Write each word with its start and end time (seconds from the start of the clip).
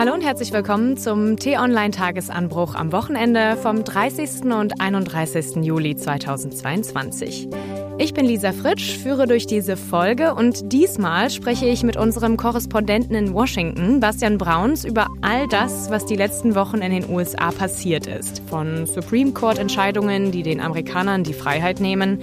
Hallo 0.00 0.14
und 0.14 0.22
herzlich 0.22 0.50
willkommen 0.50 0.96
zum 0.96 1.36
T-Online-Tagesanbruch 1.36 2.74
am 2.74 2.90
Wochenende 2.90 3.58
vom 3.58 3.84
30. 3.84 4.44
und 4.44 4.80
31. 4.80 5.56
Juli 5.56 5.94
2022. 5.94 7.50
Ich 7.98 8.14
bin 8.14 8.24
Lisa 8.24 8.52
Fritsch, 8.52 8.96
führe 8.96 9.26
durch 9.26 9.46
diese 9.46 9.76
Folge 9.76 10.34
und 10.34 10.72
diesmal 10.72 11.28
spreche 11.28 11.66
ich 11.66 11.82
mit 11.82 11.98
unserem 11.98 12.38
Korrespondenten 12.38 13.14
in 13.14 13.34
Washington, 13.34 14.00
Bastian 14.00 14.38
Brauns, 14.38 14.86
über 14.86 15.06
all 15.20 15.46
das, 15.48 15.90
was 15.90 16.06
die 16.06 16.16
letzten 16.16 16.54
Wochen 16.54 16.78
in 16.78 16.92
den 16.92 17.10
USA 17.10 17.50
passiert 17.50 18.06
ist. 18.06 18.40
Von 18.48 18.86
Supreme 18.86 19.32
Court-Entscheidungen, 19.32 20.32
die 20.32 20.42
den 20.42 20.62
Amerikanern 20.62 21.24
die 21.24 21.34
Freiheit 21.34 21.78
nehmen, 21.78 22.22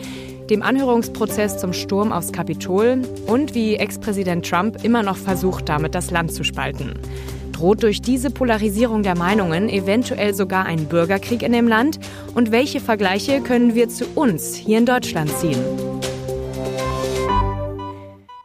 dem 0.50 0.64
Anhörungsprozess 0.64 1.60
zum 1.60 1.74
Sturm 1.74 2.12
aufs 2.12 2.32
Kapitol 2.32 3.04
und 3.28 3.54
wie 3.54 3.76
Ex-Präsident 3.76 4.50
Trump 4.50 4.84
immer 4.84 5.04
noch 5.04 5.18
versucht, 5.18 5.70
damit 5.70 5.94
das 5.94 6.10
Land 6.10 6.34
zu 6.34 6.44
spalten. 6.44 6.94
Droht 7.58 7.82
durch 7.82 8.04
diese 8.04 8.30
Polarisierung 8.30 9.02
der 9.02 9.18
Meinungen 9.18 9.68
eventuell 9.68 10.36
sogar 10.36 10.68
ein 10.68 10.86
Bürgerkrieg 10.86 11.42
in 11.42 11.54
dem 11.54 11.68
Land? 11.68 11.98
Und 12.36 12.52
welche 12.52 12.80
Vergleiche 12.80 13.42
können 13.42 13.74
wir 13.74 13.90
zu 13.90 14.06
uns 14.14 14.54
hier 14.54 14.78
in 14.78 14.86
Deutschland 14.86 15.36
ziehen? 15.40 15.58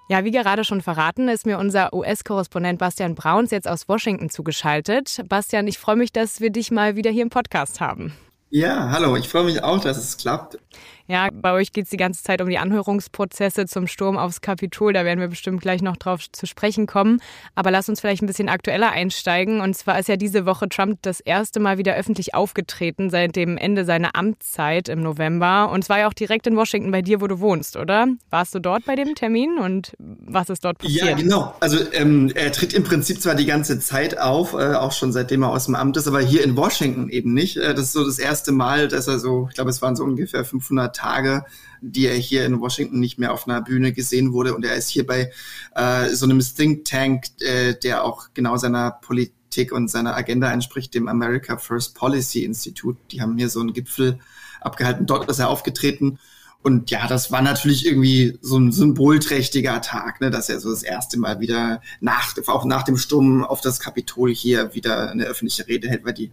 Ja, 0.08 0.24
wie 0.24 0.30
gerade 0.30 0.64
schon 0.64 0.80
verraten, 0.80 1.28
ist 1.28 1.44
mir 1.44 1.58
unser 1.58 1.92
US-Korrespondent 1.92 2.78
Bastian 2.78 3.14
Brauns 3.14 3.50
jetzt 3.50 3.68
aus 3.68 3.86
Washington 3.86 4.30
zugeschaltet. 4.30 5.20
Bastian, 5.28 5.66
ich 5.66 5.76
freue 5.76 5.96
mich, 5.96 6.12
dass 6.12 6.40
wir 6.40 6.48
dich 6.48 6.70
mal 6.70 6.96
wieder 6.96 7.10
hier 7.10 7.22
im 7.22 7.30
Podcast 7.30 7.82
haben. 7.82 8.14
Ja, 8.48 8.90
hallo, 8.92 9.16
ich 9.16 9.28
freue 9.28 9.44
mich 9.44 9.62
auch, 9.62 9.80
dass 9.80 9.98
es 9.98 10.16
klappt. 10.16 10.58
Ja, 11.06 11.28
bei 11.32 11.52
euch 11.52 11.72
geht 11.72 11.84
es 11.84 11.90
die 11.90 11.96
ganze 11.96 12.22
Zeit 12.22 12.40
um 12.40 12.48
die 12.48 12.58
Anhörungsprozesse 12.58 13.66
zum 13.66 13.86
Sturm 13.86 14.16
aufs 14.16 14.40
Kapitol. 14.40 14.92
Da 14.92 15.04
werden 15.04 15.20
wir 15.20 15.28
bestimmt 15.28 15.60
gleich 15.60 15.82
noch 15.82 15.96
drauf 15.96 16.30
zu 16.30 16.46
sprechen 16.46 16.86
kommen. 16.86 17.20
Aber 17.54 17.70
lass 17.70 17.88
uns 17.88 18.00
vielleicht 18.00 18.22
ein 18.22 18.26
bisschen 18.26 18.48
aktueller 18.48 18.90
einsteigen. 18.92 19.60
Und 19.60 19.74
zwar 19.76 19.98
ist 19.98 20.08
ja 20.08 20.16
diese 20.16 20.46
Woche 20.46 20.68
Trump 20.68 20.98
das 21.02 21.20
erste 21.20 21.60
Mal 21.60 21.78
wieder 21.78 21.94
öffentlich 21.94 22.34
aufgetreten 22.34 23.10
seit 23.10 23.36
dem 23.36 23.56
Ende 23.56 23.84
seiner 23.84 24.14
Amtszeit 24.14 24.88
im 24.88 25.02
November. 25.02 25.70
Und 25.70 25.84
zwar 25.84 26.00
ja 26.00 26.08
auch 26.08 26.12
direkt 26.12 26.46
in 26.46 26.56
Washington 26.56 26.90
bei 26.90 27.02
dir, 27.02 27.20
wo 27.20 27.26
du 27.26 27.40
wohnst, 27.40 27.76
oder? 27.76 28.06
Warst 28.30 28.54
du 28.54 28.60
dort 28.60 28.84
bei 28.84 28.94
dem 28.94 29.14
Termin 29.14 29.58
und 29.58 29.92
was 29.98 30.50
ist 30.50 30.64
dort 30.64 30.78
passiert? 30.78 31.06
Ja, 31.06 31.16
genau. 31.16 31.54
Also 31.60 31.78
ähm, 31.92 32.30
er 32.34 32.52
tritt 32.52 32.72
im 32.72 32.84
Prinzip 32.84 33.20
zwar 33.20 33.34
die 33.34 33.46
ganze 33.46 33.80
Zeit 33.80 34.18
auf, 34.18 34.54
äh, 34.54 34.74
auch 34.74 34.92
schon 34.92 35.12
seitdem 35.12 35.42
er 35.42 35.50
aus 35.50 35.66
dem 35.66 35.74
Amt 35.74 35.96
ist, 35.96 36.06
aber 36.06 36.20
hier 36.20 36.44
in 36.44 36.56
Washington 36.56 37.08
eben 37.08 37.34
nicht. 37.34 37.56
Äh, 37.56 37.74
das 37.74 37.86
ist 37.86 37.92
so 37.92 38.04
das 38.04 38.18
erste 38.18 38.52
Mal, 38.52 38.88
dass 38.88 39.08
er 39.08 39.18
so, 39.18 39.46
ich 39.48 39.54
glaube, 39.54 39.70
es 39.70 39.82
waren 39.82 39.96
so 39.96 40.04
ungefähr 40.04 40.44
500 40.44 41.01
Tage, 41.02 41.44
die 41.80 42.06
er 42.06 42.14
hier 42.14 42.46
in 42.46 42.60
Washington 42.60 43.00
nicht 43.00 43.18
mehr 43.18 43.32
auf 43.32 43.48
einer 43.48 43.60
Bühne 43.60 43.92
gesehen 43.92 44.32
wurde. 44.32 44.54
Und 44.54 44.64
er 44.64 44.76
ist 44.76 44.88
hier 44.88 45.06
bei 45.06 45.32
äh, 45.74 46.08
so 46.10 46.26
einem 46.26 46.40
Think 46.40 46.84
Tank, 46.84 47.24
äh, 47.40 47.74
der 47.74 48.04
auch 48.04 48.28
genau 48.34 48.56
seiner 48.56 48.92
Politik 48.92 49.72
und 49.72 49.90
seiner 49.90 50.16
Agenda 50.16 50.50
entspricht, 50.50 50.94
dem 50.94 51.08
America 51.08 51.56
First 51.56 51.94
Policy 51.94 52.44
Institute. 52.44 52.98
Die 53.10 53.20
haben 53.20 53.36
hier 53.36 53.48
so 53.48 53.60
einen 53.60 53.72
Gipfel 53.72 54.18
abgehalten. 54.60 55.06
Dort 55.06 55.28
ist 55.28 55.40
er 55.40 55.48
aufgetreten. 55.48 56.18
Und 56.62 56.92
ja, 56.92 57.08
das 57.08 57.32
war 57.32 57.42
natürlich 57.42 57.84
irgendwie 57.84 58.38
so 58.40 58.56
ein 58.56 58.70
symbolträchtiger 58.70 59.80
Tag, 59.82 60.20
ne, 60.20 60.30
dass 60.30 60.48
er 60.48 60.60
so 60.60 60.70
das 60.70 60.84
erste 60.84 61.18
Mal 61.18 61.40
wieder 61.40 61.80
nach, 62.00 62.34
auch 62.46 62.64
nach 62.64 62.84
dem 62.84 62.96
Sturm 62.96 63.42
auf 63.42 63.60
das 63.60 63.80
Kapitol 63.80 64.32
hier 64.32 64.72
wieder 64.72 65.10
eine 65.10 65.24
öffentliche 65.24 65.66
Rede 65.66 65.88
hält, 65.88 66.04
weil 66.04 66.14
die 66.14 66.30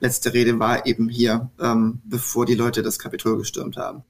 letzte 0.00 0.32
Rede 0.32 0.58
war 0.58 0.86
eben 0.86 1.08
hier, 1.08 1.50
ähm, 1.60 2.00
bevor 2.04 2.46
die 2.46 2.54
Leute 2.54 2.82
das 2.82 2.98
Kapitol 2.98 3.38
gestürmt 3.38 3.76
haben. 3.76 4.02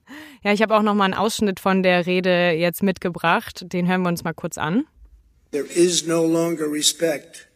Ja, 0.42 0.52
ich 0.52 0.62
habe 0.62 0.76
auch 0.76 0.82
noch 0.82 0.94
mal 0.94 1.04
einen 1.04 1.14
Ausschnitt 1.14 1.60
von 1.60 1.82
der 1.82 2.06
Rede 2.06 2.50
jetzt 2.50 2.82
mitgebracht. 2.82 3.64
Den 3.72 3.88
hören 3.88 4.02
wir 4.02 4.08
uns 4.08 4.24
mal 4.24 4.34
kurz 4.34 4.58
an. 4.58 4.86
There 5.50 5.64
is 5.64 6.06
no 6.06 6.26
longer 6.26 6.70
respect 6.70 7.48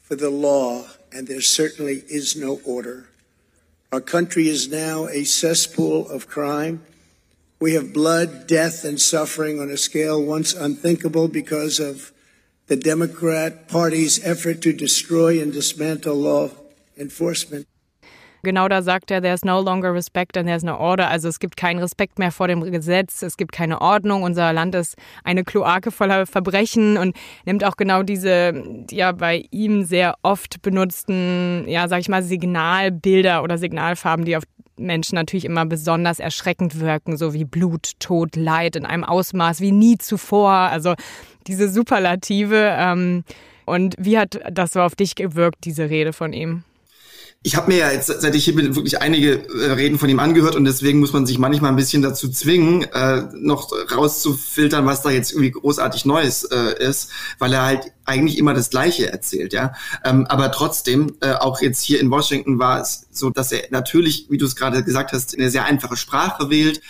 for 0.00 0.16
the 0.16 0.30
law 0.30 0.84
and 1.12 1.26
there 1.26 1.42
certainly 1.42 2.04
is 2.08 2.36
no 2.36 2.60
order. 2.64 3.04
Our 3.92 4.00
country 4.00 4.48
is 4.48 4.68
now 4.68 5.06
a 5.06 5.24
cesspool 5.24 6.06
of 6.08 6.28
crime. 6.28 6.80
We 7.60 7.74
have 7.74 7.92
blood, 7.92 8.46
death 8.46 8.84
and 8.84 8.98
suffering 8.98 9.60
on 9.60 9.70
a 9.70 9.76
scale 9.76 10.24
once 10.24 10.54
unthinkable 10.54 11.28
because 11.28 11.78
of 11.78 12.12
the 12.68 12.76
Democrat 12.76 13.68
Party's 13.68 14.18
effort 14.24 14.62
to 14.62 14.72
destroy 14.72 15.40
and 15.40 15.52
dismantle 15.52 16.16
law 16.16 16.50
enforcement. 16.96 17.66
Genau 18.42 18.68
da 18.68 18.82
sagt 18.82 19.10
er, 19.10 19.22
there's 19.22 19.44
no 19.44 19.60
longer 19.60 19.94
respect 19.94 20.36
and 20.36 20.48
there's 20.48 20.64
no 20.64 20.76
order. 20.76 21.08
Also 21.08 21.28
es 21.28 21.38
gibt 21.38 21.56
keinen 21.56 21.78
Respekt 21.78 22.18
mehr 22.18 22.32
vor 22.32 22.48
dem 22.48 22.60
Gesetz, 22.60 23.22
es 23.22 23.36
gibt 23.36 23.52
keine 23.52 23.80
Ordnung. 23.80 24.22
Unser 24.24 24.52
Land 24.52 24.74
ist 24.74 24.96
eine 25.22 25.44
Kloake 25.44 25.90
voller 25.90 26.26
Verbrechen 26.26 26.96
und 26.96 27.16
nimmt 27.44 27.64
auch 27.64 27.76
genau 27.76 28.02
diese, 28.02 28.52
ja, 28.90 29.12
bei 29.12 29.44
ihm 29.50 29.84
sehr 29.84 30.14
oft 30.22 30.60
benutzten, 30.62 31.64
ja, 31.68 31.86
sag 31.86 32.00
ich 32.00 32.08
mal, 32.08 32.22
Signalbilder 32.22 33.42
oder 33.42 33.58
Signalfarben, 33.58 34.24
die 34.24 34.36
auf 34.36 34.44
Menschen 34.76 35.14
natürlich 35.14 35.44
immer 35.44 35.64
besonders 35.66 36.18
erschreckend 36.18 36.80
wirken, 36.80 37.16
so 37.16 37.34
wie 37.34 37.44
Blut, 37.44 37.92
Tod, 38.00 38.36
Leid 38.36 38.76
in 38.76 38.86
einem 38.86 39.04
Ausmaß 39.04 39.60
wie 39.60 39.72
nie 39.72 39.98
zuvor. 39.98 40.50
Also 40.50 40.94
diese 41.46 41.68
Superlative. 41.68 42.74
Ähm, 42.76 43.24
und 43.64 43.94
wie 43.98 44.18
hat 44.18 44.40
das 44.50 44.72
so 44.72 44.80
auf 44.80 44.96
dich 44.96 45.14
gewirkt, 45.14 45.64
diese 45.64 45.88
Rede 45.88 46.12
von 46.12 46.32
ihm? 46.32 46.64
Ich 47.44 47.56
habe 47.56 47.72
mir 47.72 47.78
ja 47.78 47.90
jetzt, 47.90 48.06
seit 48.06 48.34
ich 48.36 48.44
hier 48.44 48.54
bin, 48.54 48.76
wirklich 48.76 49.02
einige 49.02 49.48
äh, 49.48 49.72
Reden 49.72 49.98
von 49.98 50.08
ihm 50.08 50.20
angehört 50.20 50.54
und 50.54 50.64
deswegen 50.64 51.00
muss 51.00 51.12
man 51.12 51.26
sich 51.26 51.38
manchmal 51.38 51.72
ein 51.72 51.76
bisschen 51.76 52.00
dazu 52.00 52.28
zwingen, 52.28 52.84
äh, 52.84 53.24
noch 53.34 53.72
rauszufiltern, 53.90 54.86
was 54.86 55.02
da 55.02 55.10
jetzt 55.10 55.32
irgendwie 55.32 55.50
großartig 55.50 56.04
Neues 56.04 56.44
äh, 56.44 56.80
ist, 56.80 57.10
weil 57.38 57.52
er 57.52 57.62
halt 57.62 57.92
eigentlich 58.04 58.38
immer 58.38 58.54
das 58.54 58.70
Gleiche 58.70 59.10
erzählt, 59.10 59.52
ja. 59.52 59.72
Ähm, 60.04 60.26
aber 60.28 60.52
trotzdem, 60.52 61.16
äh, 61.20 61.32
auch 61.32 61.60
jetzt 61.60 61.82
hier 61.82 62.00
in 62.00 62.10
Washington 62.10 62.60
war 62.60 62.80
es 62.80 63.06
so, 63.10 63.30
dass 63.30 63.50
er 63.50 63.64
natürlich, 63.70 64.26
wie 64.30 64.38
du 64.38 64.46
es 64.46 64.54
gerade 64.54 64.84
gesagt 64.84 65.12
hast, 65.12 65.36
eine 65.36 65.50
sehr 65.50 65.64
einfache 65.64 65.96
Sprache 65.96 66.48
wählt. 66.48 66.80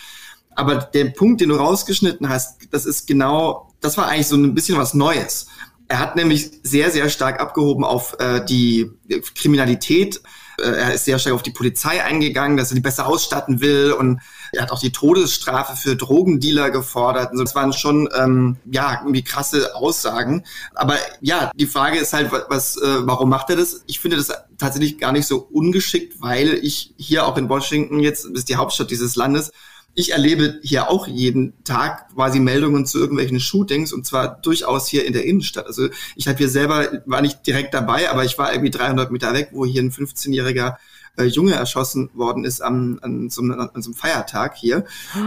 Aber 0.55 0.75
der 0.75 1.05
Punkt, 1.05 1.41
den 1.41 1.49
du 1.49 1.55
rausgeschnitten 1.55 2.29
hast, 2.29 2.59
das 2.69 2.85
ist 2.85 3.07
genau, 3.07 3.73
das 3.81 3.97
war 3.97 4.07
eigentlich 4.07 4.27
so 4.27 4.35
ein 4.35 4.53
bisschen 4.53 4.77
was 4.77 4.93
Neues. 4.93 5.47
Er 5.87 5.97
hat 5.97 6.15
nämlich 6.15 6.51
sehr, 6.61 6.91
sehr 6.91 7.09
stark 7.09 7.39
abgehoben 7.39 7.83
auf 7.83 8.15
äh, 8.19 8.45
die 8.45 8.91
Kriminalität 9.35 10.21
er 10.61 10.93
ist 10.93 11.05
sehr 11.05 11.19
stark 11.19 11.35
auf 11.35 11.43
die 11.43 11.51
Polizei 11.51 12.03
eingegangen, 12.03 12.57
dass 12.57 12.71
er 12.71 12.75
die 12.75 12.81
besser 12.81 13.07
ausstatten 13.07 13.61
will 13.61 13.93
und 13.93 14.21
er 14.51 14.63
hat 14.63 14.71
auch 14.71 14.79
die 14.79 14.91
Todesstrafe 14.91 15.75
für 15.75 15.95
Drogendealer 15.95 16.69
gefordert. 16.69 17.31
Also 17.31 17.43
das 17.43 17.55
waren 17.55 17.73
schon 17.73 18.07
ähm, 18.15 18.57
ja 18.71 18.99
irgendwie 19.01 19.23
krasse 19.23 19.75
Aussagen. 19.75 20.43
Aber 20.75 20.95
ja, 21.21 21.51
die 21.55 21.65
Frage 21.65 21.97
ist 21.97 22.13
halt, 22.13 22.31
was, 22.31 22.77
äh, 22.77 23.07
warum 23.07 23.29
macht 23.29 23.49
er 23.49 23.55
das? 23.55 23.83
Ich 23.87 23.99
finde 23.99 24.17
das 24.17 24.31
tatsächlich 24.59 24.99
gar 24.99 25.11
nicht 25.11 25.25
so 25.25 25.39
ungeschickt, 25.39 26.21
weil 26.21 26.53
ich 26.61 26.93
hier 26.97 27.25
auch 27.25 27.37
in 27.37 27.49
Washington 27.49 27.99
jetzt, 27.99 28.25
ist 28.25 28.49
die 28.49 28.55
Hauptstadt 28.55 28.91
dieses 28.91 29.15
Landes, 29.15 29.51
ich 29.95 30.11
erlebe 30.11 30.59
hier 30.63 30.89
auch 30.89 31.07
jeden 31.07 31.63
Tag 31.63 32.09
quasi 32.13 32.39
Meldungen 32.39 32.85
zu 32.85 32.99
irgendwelchen 32.99 33.39
Shootings 33.39 33.93
und 33.93 34.05
zwar 34.05 34.41
durchaus 34.41 34.87
hier 34.87 35.05
in 35.05 35.13
der 35.13 35.25
Innenstadt. 35.25 35.67
Also 35.67 35.89
ich 36.15 36.27
habe 36.27 36.37
hier 36.37 36.49
selber, 36.49 37.01
war 37.05 37.21
nicht 37.21 37.45
direkt 37.45 37.73
dabei, 37.73 38.09
aber 38.09 38.25
ich 38.25 38.37
war 38.37 38.51
irgendwie 38.51 38.71
300 38.71 39.11
Meter 39.11 39.33
weg, 39.33 39.49
wo 39.51 39.65
hier 39.65 39.83
ein 39.83 39.91
15-jähriger 39.91 40.77
äh, 41.17 41.25
Junge 41.25 41.53
erschossen 41.53 42.09
worden 42.13 42.43
ist 42.43 42.61
am, 42.61 42.99
an, 43.01 43.29
so 43.29 43.41
einem, 43.41 43.59
an 43.59 43.81
so 43.81 43.89
einem 43.89 43.95
Feiertag 43.95 44.55
hier. 44.55 44.85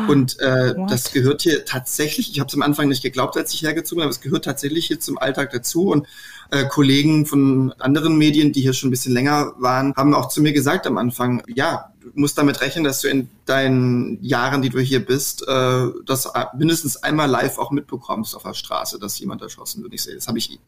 Und 0.08 0.38
äh, 0.40 0.74
das 0.88 1.12
gehört 1.12 1.42
hier 1.42 1.64
tatsächlich, 1.64 2.30
ich 2.30 2.40
habe 2.40 2.48
es 2.48 2.54
am 2.54 2.62
Anfang 2.62 2.88
nicht 2.88 3.02
geglaubt, 3.02 3.36
als 3.36 3.54
ich 3.54 3.62
hergezogen 3.62 4.02
habe, 4.02 4.10
es 4.10 4.20
gehört 4.20 4.44
tatsächlich 4.44 4.86
hier 4.86 5.00
zum 5.00 5.18
Alltag 5.18 5.50
dazu. 5.52 5.88
Und 5.90 6.06
äh, 6.50 6.66
Kollegen 6.66 7.26
von 7.26 7.72
anderen 7.78 8.18
Medien, 8.18 8.52
die 8.52 8.60
hier 8.60 8.72
schon 8.72 8.88
ein 8.88 8.90
bisschen 8.90 9.12
länger 9.12 9.52
waren, 9.58 9.94
haben 9.96 10.14
auch 10.14 10.28
zu 10.28 10.40
mir 10.42 10.52
gesagt 10.52 10.86
am 10.86 10.98
Anfang, 10.98 11.42
ja, 11.46 11.92
du 12.00 12.10
musst 12.14 12.38
damit 12.38 12.60
rechnen, 12.60 12.84
dass 12.84 13.00
du 13.00 13.08
in 13.08 13.28
deinen 13.44 14.22
Jahren, 14.22 14.62
die 14.62 14.70
du 14.70 14.80
hier 14.80 15.04
bist, 15.04 15.46
äh, 15.46 15.86
das 16.04 16.28
mindestens 16.56 16.96
einmal 16.96 17.28
live 17.28 17.58
auch 17.58 17.70
mitbekommst 17.70 18.34
auf 18.36 18.44
der 18.44 18.54
Straße, 18.54 18.98
dass 18.98 19.18
jemand 19.18 19.42
erschossen 19.42 19.82
wird. 19.82 19.94
Ich 19.94 20.02
sehe, 20.02 20.14
das 20.14 20.28
habe 20.28 20.38
ich 20.38 20.58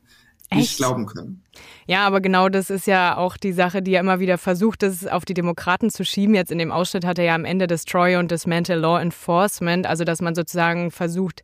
Echt? 0.50 0.60
nicht 0.60 0.76
glauben 0.78 1.06
können. 1.06 1.42
Ja, 1.86 2.06
aber 2.06 2.20
genau 2.20 2.48
das 2.48 2.70
ist 2.70 2.86
ja 2.86 3.16
auch 3.16 3.36
die 3.36 3.52
Sache, 3.52 3.82
die 3.82 3.94
er 3.94 4.00
immer 4.00 4.20
wieder 4.20 4.38
versucht, 4.38 4.82
das 4.82 5.06
auf 5.06 5.24
die 5.24 5.34
Demokraten 5.34 5.90
zu 5.90 6.04
schieben. 6.04 6.34
Jetzt 6.34 6.52
in 6.52 6.58
dem 6.58 6.70
Ausschnitt 6.70 7.04
hat 7.04 7.18
er 7.18 7.24
ja 7.24 7.34
am 7.34 7.44
Ende 7.44 7.66
Destroy 7.66 8.16
und 8.16 8.30
Dismantle 8.30 8.76
Law 8.76 9.00
Enforcement, 9.00 9.86
also 9.86 10.04
dass 10.04 10.20
man 10.20 10.34
sozusagen 10.34 10.90
versucht, 10.90 11.42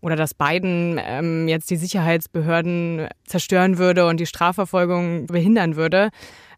oder 0.00 0.16
dass 0.16 0.34
Biden 0.34 1.00
ähm, 1.02 1.48
jetzt 1.48 1.70
die 1.70 1.76
Sicherheitsbehörden 1.76 3.08
zerstören 3.24 3.78
würde 3.78 4.06
und 4.06 4.20
die 4.20 4.26
Strafverfolgung 4.26 5.26
behindern 5.26 5.76
würde. 5.76 6.10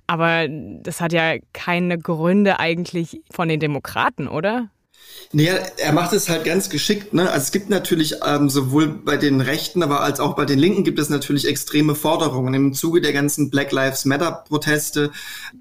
Aber 0.08 0.46
das 0.48 1.00
hat 1.00 1.12
ja 1.12 1.36
keine 1.52 1.98
Gründe 1.98 2.58
eigentlich 2.58 3.22
von 3.30 3.48
den 3.48 3.60
Demokraten, 3.60 4.28
oder? 4.28 4.68
Naja, 5.32 5.54
er 5.78 5.92
macht 5.92 6.12
es 6.12 6.28
halt 6.28 6.44
ganz 6.44 6.70
geschickt. 6.70 7.12
Ne? 7.12 7.30
Also 7.30 7.44
es 7.44 7.52
gibt 7.52 7.68
natürlich 7.68 8.16
ähm, 8.24 8.48
sowohl 8.48 8.86
bei 8.86 9.16
den 9.16 9.40
Rechten, 9.40 9.82
aber 9.82 10.00
als 10.00 10.20
auch 10.20 10.36
bei 10.36 10.44
den 10.44 10.58
Linken 10.58 10.84
gibt 10.84 10.98
es 10.98 11.08
natürlich 11.08 11.48
extreme 11.48 11.94
Forderungen. 11.94 12.54
Im 12.54 12.74
Zuge 12.74 13.00
der 13.00 13.12
ganzen 13.12 13.50
Black 13.50 13.72
Lives 13.72 14.04
Matter 14.04 14.44
Proteste 14.46 15.10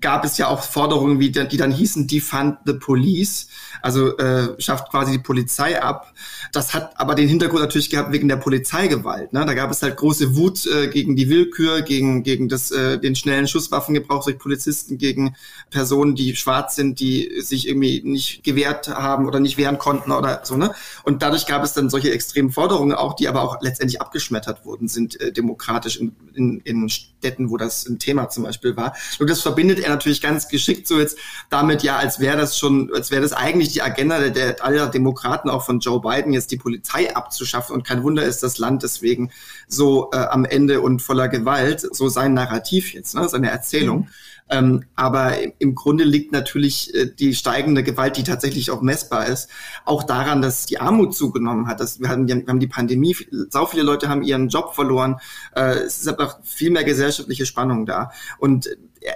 gab 0.02 0.24
es 0.24 0.38
ja 0.38 0.48
auch 0.48 0.62
Forderungen, 0.62 1.20
wie 1.20 1.32
die, 1.32 1.58
dann 1.58 1.72
hießen, 1.72 2.08
defund 2.08 2.58
the 2.66 2.74
police, 2.74 3.48
also 3.82 4.18
äh, 4.18 4.60
schafft 4.60 4.92
quasi 4.92 5.14
die 5.14 5.20
Polizei 5.20 5.82
ab. 5.82 6.14
Das 6.52 6.74
hat 6.74 7.00
aber 7.00 7.16
den 7.16 7.28
Hintergrund 7.28 7.62
natürlich 7.62 7.90
gehabt 7.90 8.12
wegen 8.12 8.30
der 8.30 8.38
Polizeigewalt. 8.38 9.34
Ne? 9.34 9.46
Da 9.46 9.54
gab 9.56 9.72
es 9.72 9.82
halt 9.82 9.98
große 9.98 10.36
Wut 10.36 10.66
äh, 10.68 10.88
gegen 10.88 11.16
die 11.16 11.30
Willkür, 11.30 11.82
gegen 11.82 12.24
gegen 12.24 12.50
das 12.50 12.72
äh, 12.72 13.00
den 13.00 13.16
schnellen 13.16 13.48
Schusswaffengebrauch 13.48 14.24
durch 14.24 14.38
Polizisten, 14.38 14.98
gegen 14.98 15.36
Personen, 15.70 16.16
die 16.16 16.36
schwarz 16.36 16.76
sind, 16.76 17.00
die 17.00 17.42
sich 17.42 17.68
irgendwie 17.68 18.02
nicht 18.04 18.44
gewehrt 18.44 18.88
haben 18.88 19.26
oder 19.36 19.42
nicht 19.42 19.58
wehren 19.58 19.78
konnten 19.78 20.12
oder 20.12 20.42
so, 20.44 20.56
ne? 20.56 20.72
Und 21.04 21.22
dadurch 21.22 21.46
gab 21.46 21.64
es 21.64 21.74
dann 21.74 21.90
solche 21.90 22.12
extremen 22.12 22.52
Forderungen 22.52 22.94
auch, 22.94 23.14
die 23.16 23.28
aber 23.28 23.44
auch 23.44 23.62
letztendlich 23.62 24.02
abgeschmettert 24.02 24.66
wurden, 24.66 24.88
sind 24.88 25.20
äh, 25.20 25.32
demokratisch 25.32 25.98
in, 25.98 26.16
in, 26.34 26.60
in 26.62 26.90
Städten, 26.90 27.50
wo 27.50 27.58
das 27.58 27.86
ein 27.86 28.00
Thema 28.00 28.30
zum 28.30 28.44
Beispiel 28.44 28.78
war. 28.78 28.96
Und 29.20 29.30
das 29.30 29.42
verbindet 29.42 29.80
er 29.80 29.90
natürlich 29.90 30.22
ganz 30.22 30.48
geschickt 30.48 30.88
so 30.88 31.00
jetzt 31.00 31.18
damit 31.50 31.84
ja, 31.84 31.98
als 31.98 32.20
wäre 32.20 32.38
das 32.38 32.58
schon, 32.58 32.92
als 32.94 33.12
wäre 33.12 33.22
das 33.22 33.34
eigentlich 33.34 33.74
die 33.74 33.82
Agenda 33.82 34.20
der, 34.20 34.30
der 34.30 34.64
aller 34.64 34.88
Demokraten, 34.88 35.50
auch 35.50 35.66
von 35.66 35.80
Joe 35.80 36.02
Biden, 36.02 36.34
jetzt 36.34 36.52
die 36.52 36.58
Polizei 36.58 37.16
abzuschaffen. 37.16 37.76
Und 37.76 37.86
kein 37.86 38.04
Wunder 38.04 38.24
ist 38.24 38.44
das 38.44 38.58
Land 38.58 38.84
deswegen 38.84 39.32
so 39.68 40.10
äh, 40.14 40.18
am 40.18 40.46
Ende 40.46 40.82
und 40.82 41.02
voller 41.02 41.28
Gewalt, 41.28 41.86
so 41.92 42.08
sein 42.08 42.34
Narrativ 42.34 42.94
jetzt, 42.94 43.16
ne, 43.16 43.28
seine 43.28 43.50
Erzählung. 43.50 44.00
Mhm. 44.00 44.08
Ähm, 44.48 44.84
aber 44.96 45.38
im 45.60 45.74
Grunde 45.74 46.04
liegt 46.04 46.32
natürlich 46.32 46.94
äh, 46.94 47.08
die 47.08 47.34
steigende 47.34 47.82
Gewalt, 47.82 48.18
die 48.18 48.24
tatsächlich 48.24 48.70
auch 48.70 48.82
messbar 48.82 49.26
ist, 49.26 49.50
auch 49.86 50.04
daran, 50.04 50.42
dass 50.42 50.68
die 50.68 50.80
Armut 50.80 51.16
zugenommen 51.16 51.68
hat. 51.68 51.80
Dass 51.80 52.00
wir, 52.00 52.10
haben, 52.10 52.28
wir 52.28 52.44
haben 52.48 52.60
die 52.60 52.68
Pandemie, 52.68 53.16
sau 53.50 53.66
viele 53.66 53.84
Leute 53.84 54.08
haben 54.08 54.22
ihren 54.22 54.50
Job 54.50 54.76
verloren. 54.76 55.18
Äh, 55.56 55.80
es 55.80 55.98
ist 55.98 56.08
einfach 56.08 56.38
viel 56.44 56.70
mehr 56.70 56.84
gesellschaftliche 56.84 57.48
Spannung 57.48 57.88
da. 57.88 58.12
Und 58.38 58.70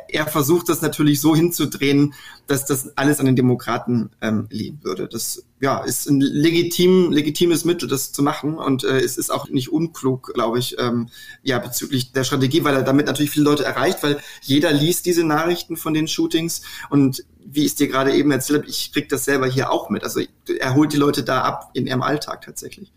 er, 0.07 0.27
versucht 0.27 0.69
das 0.69 0.81
natürlich 0.81 1.21
so 1.21 1.36
hinzudrehen, 1.36 2.13
dass 2.47 2.65
das 2.65 2.97
alles 2.97 3.19
an 3.19 3.25
den 3.25 3.36
Demokraten 3.36 4.12
ähm, 4.21 4.47
liegen 4.50 4.80
würde. 4.83 5.07
Das 5.07 5.44
ja, 5.59 5.83
ist 5.83 6.09
ein 6.09 6.21
legitim, 6.21 7.12
legitimes 7.12 7.65
Mittel, 7.65 7.89
das 7.89 8.12
zu 8.12 8.24
machen. 8.24 8.57
Und 8.57 8.83
äh, 8.83 9.00
es 9.00 9.18
ist 9.18 9.31
auch 9.31 9.50
nicht 9.50 9.71
unklug, 9.71 10.33
glaube 10.33 10.59
ich, 10.59 10.77
ähm, 10.80 11.09
ja, 11.44 11.59
bezüglich 11.59 12.12
der 12.12 12.24
Strategie, 12.24 12.63
weil 12.63 12.75
er 12.75 12.83
damit 12.83 13.07
natürlich 13.07 13.31
viele 13.31 13.45
Leute 13.45 13.65
erreicht, 13.65 14.03
weil 14.03 14.19
jeder 14.41 14.71
liest 14.71 15.06
diese 15.06 15.24
Nachrichten 15.24 15.77
von 15.77 15.94
den 15.94 16.07
Shootings 16.07 16.62
und 16.89 17.25
wie 17.51 17.62
ich 17.62 17.71
es 17.71 17.75
dir 17.75 17.88
gerade 17.88 18.13
eben 18.13 18.31
erzählt 18.31 18.59
habe, 18.59 18.69
ich 18.69 18.92
krieg 18.94 19.09
das 19.09 19.25
selber 19.25 19.47
hier 19.47 19.71
auch 19.71 19.89
mit. 19.89 20.03
Also 20.03 20.21
er 20.59 20.75
holt 20.75 20.94
die 20.94 20.97
Leute 20.97 21.24
da 21.24 21.42
ab 21.42 21.71
in 21.74 21.88
ihrem 21.88 22.03
Alltag 22.03 22.42
tatsächlich. 22.42 22.92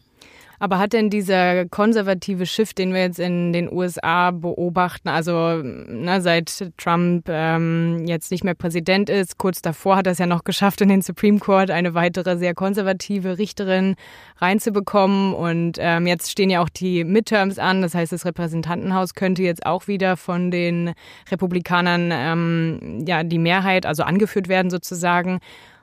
Aber 0.63 0.79
hat 0.79 0.93
denn 0.93 1.11
dieser 1.11 1.67
konservative 1.67 2.47
Shift, 2.47 2.79
den 2.79 2.95
wir 2.95 3.01
jetzt 3.01 3.19
in 3.19 3.53
den 3.53 3.69
USA 3.73 4.31
beobachten, 4.31 5.09
also 5.09 5.61
na, 5.61 6.21
seit 6.21 6.71
Trump 6.79 7.29
ähm, 7.29 8.05
jetzt 8.07 8.31
nicht 8.31 8.45
mehr 8.45 8.55
Präsident 8.55 9.11
ist, 9.11 9.39
kurz 9.39 9.61
davor 9.61 9.97
hat 9.97 10.07
er 10.07 10.13
es 10.13 10.19
ja 10.19 10.27
noch 10.27 10.45
geschafft, 10.45 10.81
in 10.81 10.89
den 10.89 11.03
Supreme 11.03 11.41
Court 11.41 11.73
eine 11.73 11.95
weitere 11.95 12.37
sehr 12.37 12.55
konservative 12.55 13.39
Richterin 13.39 13.97
reinzubekommen. 14.37 15.35
Und 15.35 15.79
ähm, 15.81 16.07
jetzt 16.07 16.31
stehen 16.31 16.49
ja 16.49 16.63
auch 16.63 16.69
die 16.69 17.03
Midterms 17.03 17.59
an. 17.59 17.83
Das 17.83 17.97
heißt, 17.97 18.13
das 18.13 18.25
Repräsentantenhaus 18.25 19.15
könnte 19.15 19.43
jetzt 19.43 19.67
auch 19.67 19.89
wieder 19.89 20.17
von 20.17 20.53
den 20.53 20.93
Republikanern 21.33 22.11
ähm, 22.13 23.05
ja 23.05 23.25
die 23.25 23.41
Mehrheit, 23.41 23.85
also 23.85 24.05
angeführt 24.05 24.47
werden 24.47 24.71
sozusagen. 24.71 25.41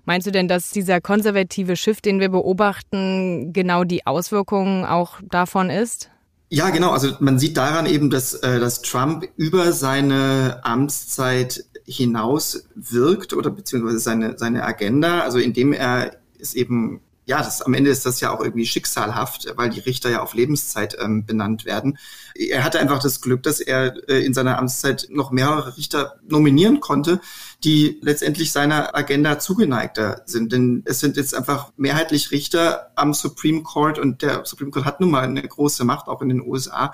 Meinst 0.10 0.26
du 0.26 0.32
denn, 0.32 0.48
dass 0.48 0.72
dieser 0.72 1.02
konservative 1.02 1.76
Shift, 1.76 2.04
den 2.06 2.20
wir 2.20 2.30
beobachten, 2.30 3.54
genau 3.54 3.84
die 3.84 4.08
Auswirkungen 4.08 4.84
auch 4.84 5.20
davon 5.22 5.70
ist? 5.70 6.10
Ja, 6.50 6.72
genau. 6.72 6.90
Also 6.90 7.12
man 7.20 7.38
sieht 7.38 7.58
daran 7.58 7.86
eben, 7.86 8.10
dass, 8.10 8.34
äh, 8.34 8.60
dass 8.60 8.82
Trump 8.82 9.28
über 9.38 9.72
seine 9.72 10.62
Amtszeit 10.64 11.64
hinaus 11.86 12.68
wirkt 12.74 13.34
oder 13.34 13.52
beziehungsweise 13.52 14.00
seine, 14.00 14.36
seine 14.36 14.64
Agenda, 14.64 15.20
also 15.20 15.38
indem 15.38 15.74
er 15.74 16.16
es 16.40 16.56
eben 16.56 17.02
ja, 17.30 17.44
das, 17.44 17.62
am 17.62 17.76
Ende 17.76 17.92
ist 17.92 18.08
das 18.08 18.22
ja 18.22 18.32
auch 18.32 18.42
irgendwie 18.42 18.66
schicksalhaft, 18.66 19.54
weil 19.56 19.70
die 19.70 19.82
Richter 19.82 20.10
ja 20.10 20.24
auf 20.24 20.34
Lebenszeit 20.34 20.98
ähm, 21.00 21.28
benannt 21.28 21.64
werden. 21.64 22.00
Er 22.34 22.64
hatte 22.64 22.80
einfach 22.80 23.00
das 23.00 23.22
Glück, 23.22 23.44
dass 23.44 23.60
er 23.60 24.10
äh, 24.10 24.26
in 24.26 24.34
seiner 24.34 24.58
Amtszeit 24.58 25.06
noch 25.12 25.30
mehrere 25.30 25.78
Richter 25.78 26.16
nominieren 26.28 26.80
konnte, 26.80 27.22
die 27.64 27.98
letztendlich 28.02 28.52
seiner 28.52 28.96
Agenda 28.96 29.38
zugeneigter 29.38 30.22
sind. 30.26 30.54
Denn 30.54 30.84
es 30.86 31.00
sind 31.00 31.18
jetzt 31.18 31.36
einfach 31.36 31.72
mehrheitlich 31.76 32.32
Richter 32.32 32.92
am 32.96 33.14
Supreme 33.14 33.64
Court 33.64 34.00
und 34.00 34.22
der 34.22 34.46
Supreme 34.46 34.72
Court 34.72 34.86
hat 34.86 35.02
nun 35.02 35.12
mal 35.12 35.24
eine 35.24 35.42
große 35.42 35.84
Macht, 35.84 36.08
auch 36.08 36.22
in 36.22 36.30
den 36.30 36.42
USA, 36.42 36.94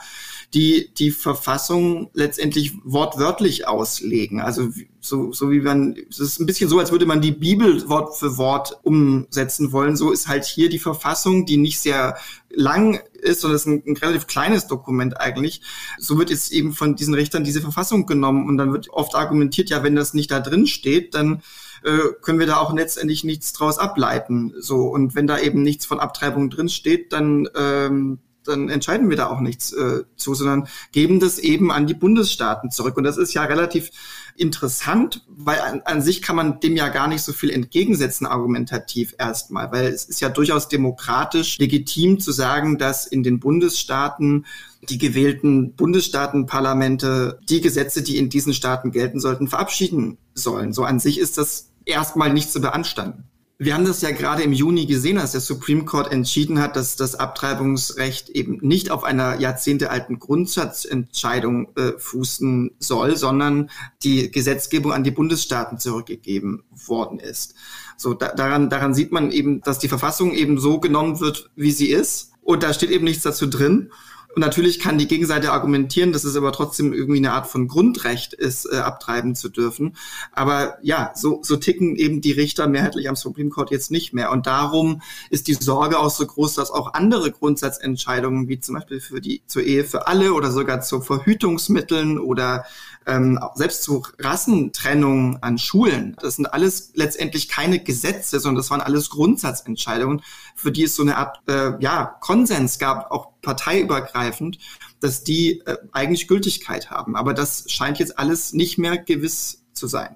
die 0.54 0.92
die 0.98 1.12
Verfassung 1.12 2.10
letztendlich 2.14 2.74
wortwörtlich 2.84 3.68
auslegen. 3.68 4.42
Also 4.42 4.70
so, 5.02 5.32
so 5.32 5.52
wie 5.52 5.60
man, 5.60 5.96
es 6.10 6.20
ist 6.20 6.40
ein 6.40 6.48
bisschen 6.48 6.70
so, 6.70 6.80
als 6.80 6.92
würde 6.92 7.06
man 7.06 7.22
die 7.22 7.32
Bibel 7.32 7.88
Wort 7.88 8.18
für 8.18 8.38
Wort 8.38 8.80
umsetzen 8.82 9.72
wollen. 9.72 9.96
So 9.96 10.12
ist 10.12 10.28
halt 10.28 10.46
hier 10.46 10.70
die 10.70 10.80
Verfassung, 10.80 11.46
die 11.46 11.58
nicht 11.58 11.80
sehr 11.80 12.18
lang 12.50 13.00
ist, 13.26 13.42
sondern 13.42 13.56
es 13.56 13.62
ist 13.64 13.68
ein, 13.68 13.84
ein, 13.86 13.98
relativ 13.98 14.28
kleines 14.28 14.68
Dokument 14.68 15.20
eigentlich. 15.20 15.62
So 16.00 16.18
wird 16.18 16.30
jetzt 16.30 16.52
eben 16.52 16.74
von 16.74 16.96
diesen 16.96 17.14
Richtern 17.14 17.44
diese 17.44 17.62
Verfassung 17.62 18.06
genommen 18.06 18.48
und 18.48 18.58
dann 18.58 18.72
wird 18.72 18.90
oft 18.90 19.16
argumentiert, 19.16 19.70
ja, 19.70 19.84
wenn 19.84 19.96
das 19.96 20.14
nicht 20.14 20.32
da 20.32 20.40
drin 20.40 20.68
steht, 20.68 21.14
dann 21.16 21.42
äh, 21.84 21.98
können 22.22 22.40
wir 22.40 22.48
da 22.48 22.58
auch 22.58 22.74
letztendlich 22.74 23.24
nichts 23.24 23.54
draus 23.54 23.78
ableiten. 23.78 24.54
So 24.60 24.88
und 24.88 25.16
wenn 25.16 25.28
da 25.28 25.40
eben 25.40 25.62
nichts 25.64 25.86
von 25.86 26.00
Abtreibung 26.00 26.50
drin 26.50 26.70
steht, 26.70 27.14
dann 27.14 27.48
ähm, 27.56 28.20
dann 28.48 28.70
entscheiden 28.70 29.10
wir 29.10 29.18
da 29.18 29.28
auch 29.28 29.40
nichts 29.40 29.74
äh, 29.74 30.04
zu, 30.16 30.34
sondern 30.34 30.68
geben 30.92 31.20
das 31.20 31.40
eben 31.40 31.72
an 31.72 31.88
die 31.88 31.94
Bundesstaaten 31.94 32.72
zurück. 32.72 32.98
Und 32.98 33.04
das 33.04 33.18
ist 33.18 33.34
ja 33.34 33.44
relativ 33.44 33.90
interessant, 34.36 35.26
weil 35.28 35.60
an, 35.60 35.82
an 35.86 36.02
sich 36.02 36.22
kann 36.22 36.36
man 36.36 36.60
dem 36.60 36.76
ja 36.76 36.90
gar 36.90 37.08
nicht 37.08 37.22
so 37.22 37.34
viel 37.34 37.50
entgegensetzen, 37.50 38.28
argumentativ 38.28 39.16
erstmal, 39.18 39.72
weil 39.72 39.88
es 39.88 40.06
ist 40.06 40.22
ja 40.22 40.30
durchaus 40.30 40.68
demokratisch 40.68 41.58
legitim 41.58 42.20
zu 42.20 42.32
sagen, 42.32 42.78
dass 42.78 43.06
in 43.08 43.24
den 43.24 43.40
Bundesstaaten 43.40 44.46
die 44.90 44.98
gewählten 44.98 45.74
Bundesstaatenparlamente 45.74 47.40
die 47.50 47.62
Gesetze, 47.62 48.04
die 48.04 48.18
in 48.18 48.30
diesen 48.30 48.54
Staaten 48.54 48.92
gelten 48.92 49.20
sollten, 49.20 49.48
verabschieden 49.48 50.18
sollen. 50.34 50.74
So 50.74 50.84
an 50.84 51.00
sich 51.00 51.20
ist 51.20 51.38
das 51.38 51.72
erstmal 51.86 52.34
nicht 52.34 52.52
zu 52.52 52.62
beanstanden. 52.62 53.26
Wir 53.58 53.74
haben 53.74 53.86
das 53.86 54.02
ja 54.02 54.12
gerade 54.12 54.44
im 54.44 54.52
Juni 54.52 54.86
gesehen, 54.86 55.18
als 55.18 55.32
der 55.32 55.40
Supreme 55.40 55.86
Court 55.86 56.12
entschieden 56.12 56.60
hat, 56.60 56.76
dass 56.76 56.98
das 56.98 57.16
Abtreibungsrecht 57.16 58.28
eben 58.30 58.58
nicht 58.62 58.92
auf 58.92 59.06
einer 59.06 59.40
jahrzehntealten 59.40 60.20
Grundsatzentscheidung 60.20 61.70
äh, 61.78 61.94
fußen 61.98 62.72
soll, 62.80 63.16
sondern 63.16 63.70
die 64.04 64.30
Gesetzgebung 64.30 64.92
an 64.92 65.06
die 65.06 65.12
Bundesstaaten 65.12 65.80
zurückgegeben 65.80 66.64
worden 66.86 67.20
ist. 67.20 67.56
So 67.96 68.14
da, 68.14 68.34
daran, 68.34 68.70
daran 68.70 68.94
sieht 68.94 69.14
man 69.14 69.32
eben, 69.32 69.62
dass 69.62 69.80
die 69.80 69.88
Verfassung 69.88 70.34
eben 70.34 70.60
so 70.60 70.82
genommen 70.82 71.22
wird, 71.22 71.50
wie 71.56 71.72
sie 71.72 71.92
ist. 71.92 72.34
Und 72.42 72.62
da 72.62 72.74
steht 72.74 72.92
eben 72.92 73.06
nichts 73.06 73.24
dazu 73.24 73.48
drin. 73.48 73.90
Und 74.36 74.42
natürlich 74.42 74.80
kann 74.80 74.98
die 74.98 75.08
Gegenseite 75.08 75.54
argumentieren, 75.54 76.12
dass 76.12 76.26
es 76.26 76.36
aber 76.36 76.52
trotzdem 76.52 76.92
irgendwie 76.92 77.20
eine 77.20 77.32
Art 77.32 77.48
von 77.48 77.70
Grundrecht 77.70 78.34
ist, 78.34 78.66
äh, 78.66 78.76
abtreiben 78.76 79.34
zu 79.34 79.48
dürfen. 79.48 79.96
Aber 80.34 80.78
ja, 80.82 81.14
so, 81.16 81.40
so 81.42 81.56
ticken 81.56 81.96
eben 81.96 82.20
die 82.20 82.34
Richter 82.34 82.68
mehrheitlich 82.68 83.08
am 83.08 83.16
Supreme 83.16 83.50
Court 83.50 83.72
jetzt 83.72 83.92
nicht 83.92 84.14
mehr. 84.14 84.32
Und 84.32 84.46
darum 84.46 85.02
ist 85.30 85.48
die 85.48 85.54
Sorge 85.54 86.00
auch 86.00 86.10
so 86.10 86.26
groß, 86.26 86.56
dass 86.56 86.70
auch 86.70 86.94
andere 86.94 87.32
Grundsatzentscheidungen, 87.32 88.50
wie 88.50 88.60
zum 88.60 88.76
Beispiel 88.76 89.00
für 89.00 89.22
die 89.22 89.42
zur 89.48 89.64
Ehe 89.64 89.86
für 89.86 90.08
alle 90.08 90.34
oder 90.34 90.52
sogar 90.52 90.82
zu 90.82 91.00
Verhütungsmitteln 91.00 92.20
oder 92.20 92.66
ähm, 93.08 93.40
selbst 93.54 93.84
zu 93.84 94.04
Rassentrennung 94.20 95.38
an 95.42 95.58
Schulen, 95.58 96.18
das 96.20 96.38
sind 96.38 96.48
alles 96.48 96.92
letztendlich 96.96 97.48
keine 97.50 97.80
Gesetze, 97.80 98.40
sondern 98.40 98.58
das 98.58 98.72
waren 98.72 98.82
alles 98.82 99.10
Grundsatzentscheidungen, 99.10 100.22
für 100.56 100.72
die 100.72 100.84
es 100.84 100.96
so 100.96 101.04
eine 101.04 101.18
Art 101.18 101.40
äh, 101.48 101.74
ja, 101.80 102.18
Konsens 102.20 102.80
gab, 102.80 103.12
auch 103.12 103.35
parteiübergreifend, 103.46 104.58
dass 105.00 105.24
die 105.24 105.62
äh, 105.62 105.78
eigentlich 105.94 106.28
Gültigkeit 106.28 106.92
haben. 106.92 107.16
Aber 107.16 107.34
das 107.34 107.72
scheint 107.72 108.00
jetzt 108.00 108.20
alles 108.20 108.52
nicht 108.52 108.78
mehr 108.78 108.98
gewiss 108.98 109.64
zu 109.74 109.88
sein. 109.88 110.16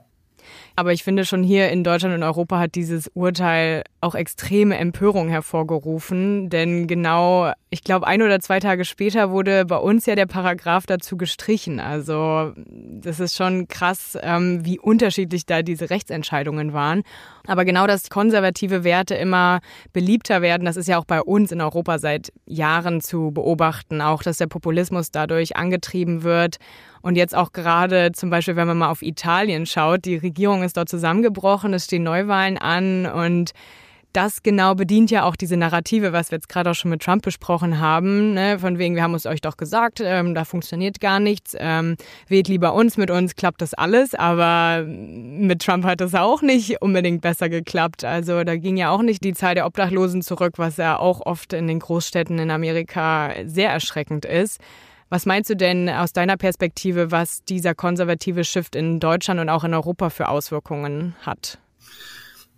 Aber 0.80 0.94
ich 0.94 1.04
finde 1.04 1.26
schon 1.26 1.44
hier 1.44 1.68
in 1.72 1.84
Deutschland 1.84 2.16
und 2.16 2.24
Europa 2.24 2.58
hat 2.58 2.76
dieses 2.76 3.10
Urteil 3.14 3.84
auch 4.00 4.16
extreme 4.16 4.78
Empörung 4.78 5.28
hervorgerufen. 5.28 6.50
Denn 6.50 6.88
genau, 6.88 7.52
ich 7.70 7.84
glaube, 7.84 8.08
ein 8.08 8.22
oder 8.22 8.40
zwei 8.40 8.62
Tage 8.62 8.86
später 8.86 9.30
wurde 9.30 9.66
bei 9.66 9.76
uns 9.76 10.06
ja 10.06 10.16
der 10.16 10.26
Paragraph 10.26 10.86
dazu 10.86 11.18
gestrichen. 11.18 11.82
Also 11.82 12.54
das 12.56 13.20
ist 13.20 13.36
schon 13.36 13.68
krass, 13.68 14.18
ähm, 14.22 14.64
wie 14.64 14.80
unterschiedlich 14.80 15.46
da 15.46 15.64
diese 15.64 15.90
Rechtsentscheidungen 15.90 16.72
waren. 16.72 17.04
Aber 17.46 17.66
genau, 17.66 17.86
dass 17.86 18.10
konservative 18.10 18.86
Werte 18.86 19.16
immer 19.16 19.60
beliebter 19.92 20.42
werden, 20.42 20.64
das 20.64 20.78
ist 20.78 20.88
ja 20.88 20.98
auch 20.98 21.06
bei 21.06 21.22
uns 21.22 21.52
in 21.52 21.60
Europa 21.60 22.00
seit 22.00 22.32
Jahren 22.46 23.02
zu 23.02 23.32
beobachten. 23.32 24.00
Auch, 24.00 24.24
dass 24.24 24.38
der 24.38 24.48
Populismus 24.48 25.12
dadurch 25.12 25.58
angetrieben 25.58 26.24
wird. 26.24 26.56
Und 27.02 27.16
jetzt 27.16 27.36
auch 27.36 27.52
gerade 27.52 28.12
zum 28.12 28.30
Beispiel, 28.30 28.56
wenn 28.56 28.68
man 28.68 28.78
mal 28.78 28.90
auf 28.90 29.02
Italien 29.02 29.66
schaut, 29.66 30.06
die 30.06 30.18
Regierung 30.18 30.64
ist 30.64 30.78
dort 30.78 30.90
zusammengebrochen, 30.90 31.74
es 31.74 31.86
stehen 31.86 32.04
Neuwahlen 32.04 32.58
an 32.58 33.06
und 33.06 33.54
das 34.14 34.42
genau 34.42 34.74
bedient 34.74 35.12
ja 35.12 35.24
auch 35.24 35.36
diese 35.36 35.56
Narrative, 35.56 36.14
was 36.14 36.32
wir 36.32 36.38
jetzt 36.38 36.50
gerade 36.50 36.72
auch 36.72 36.76
schon 36.76 36.90
mit 36.90 37.04
Trump 37.04 37.24
besprochen 37.24 37.80
haben, 37.80 38.34
ne? 38.34 38.58
von 38.58 38.80
wegen, 38.80 38.96
wir 38.96 39.04
haben 39.04 39.14
es 39.14 39.26
euch 39.26 39.42
doch 39.42 39.56
gesagt, 39.56 40.02
ähm, 40.04 40.34
da 40.34 40.46
funktioniert 40.46 41.00
gar 41.00 41.20
nichts, 41.20 41.56
ähm, 41.60 41.96
wählt 42.28 42.48
lieber 42.48 42.74
uns, 42.74 42.98
mit 42.98 43.12
uns 43.12 43.36
klappt 43.36 43.62
das 43.62 43.76
alles, 43.76 44.16
aber 44.16 44.84
mit 44.84 45.62
Trump 45.62 45.86
hat 45.86 46.02
das 46.02 46.16
auch 46.16 46.42
nicht 46.42 46.82
unbedingt 46.82 47.22
besser 47.22 47.50
geklappt. 47.50 48.04
Also 48.04 48.44
da 48.44 48.56
ging 48.56 48.78
ja 48.78 48.90
auch 48.90 49.04
nicht 49.04 49.24
die 49.24 49.34
Zahl 49.34 49.54
der 49.54 49.68
Obdachlosen 49.68 50.24
zurück, 50.24 50.54
was 50.58 50.78
ja 50.78 50.98
auch 50.98 51.22
oft 51.26 51.54
in 51.54 51.68
den 51.68 51.80
Großstädten 51.80 52.40
in 52.40 52.50
Amerika 52.50 53.32
sehr 53.46 53.70
erschreckend 53.70 54.26
ist. 54.26 54.60
Was 55.10 55.26
meinst 55.26 55.50
du 55.50 55.56
denn 55.56 55.90
aus 55.90 56.14
deiner 56.14 56.38
Perspektive, 56.38 57.12
was 57.12 57.44
dieser 57.44 57.74
konservative 57.74 58.44
Shift 58.44 58.76
in 58.76 59.00
Deutschland 59.00 59.40
und 59.40 59.50
auch 59.50 59.64
in 59.64 59.74
Europa 59.74 60.10
für 60.12 60.30
Auswirkungen 60.30 61.16
hat? 61.22 61.58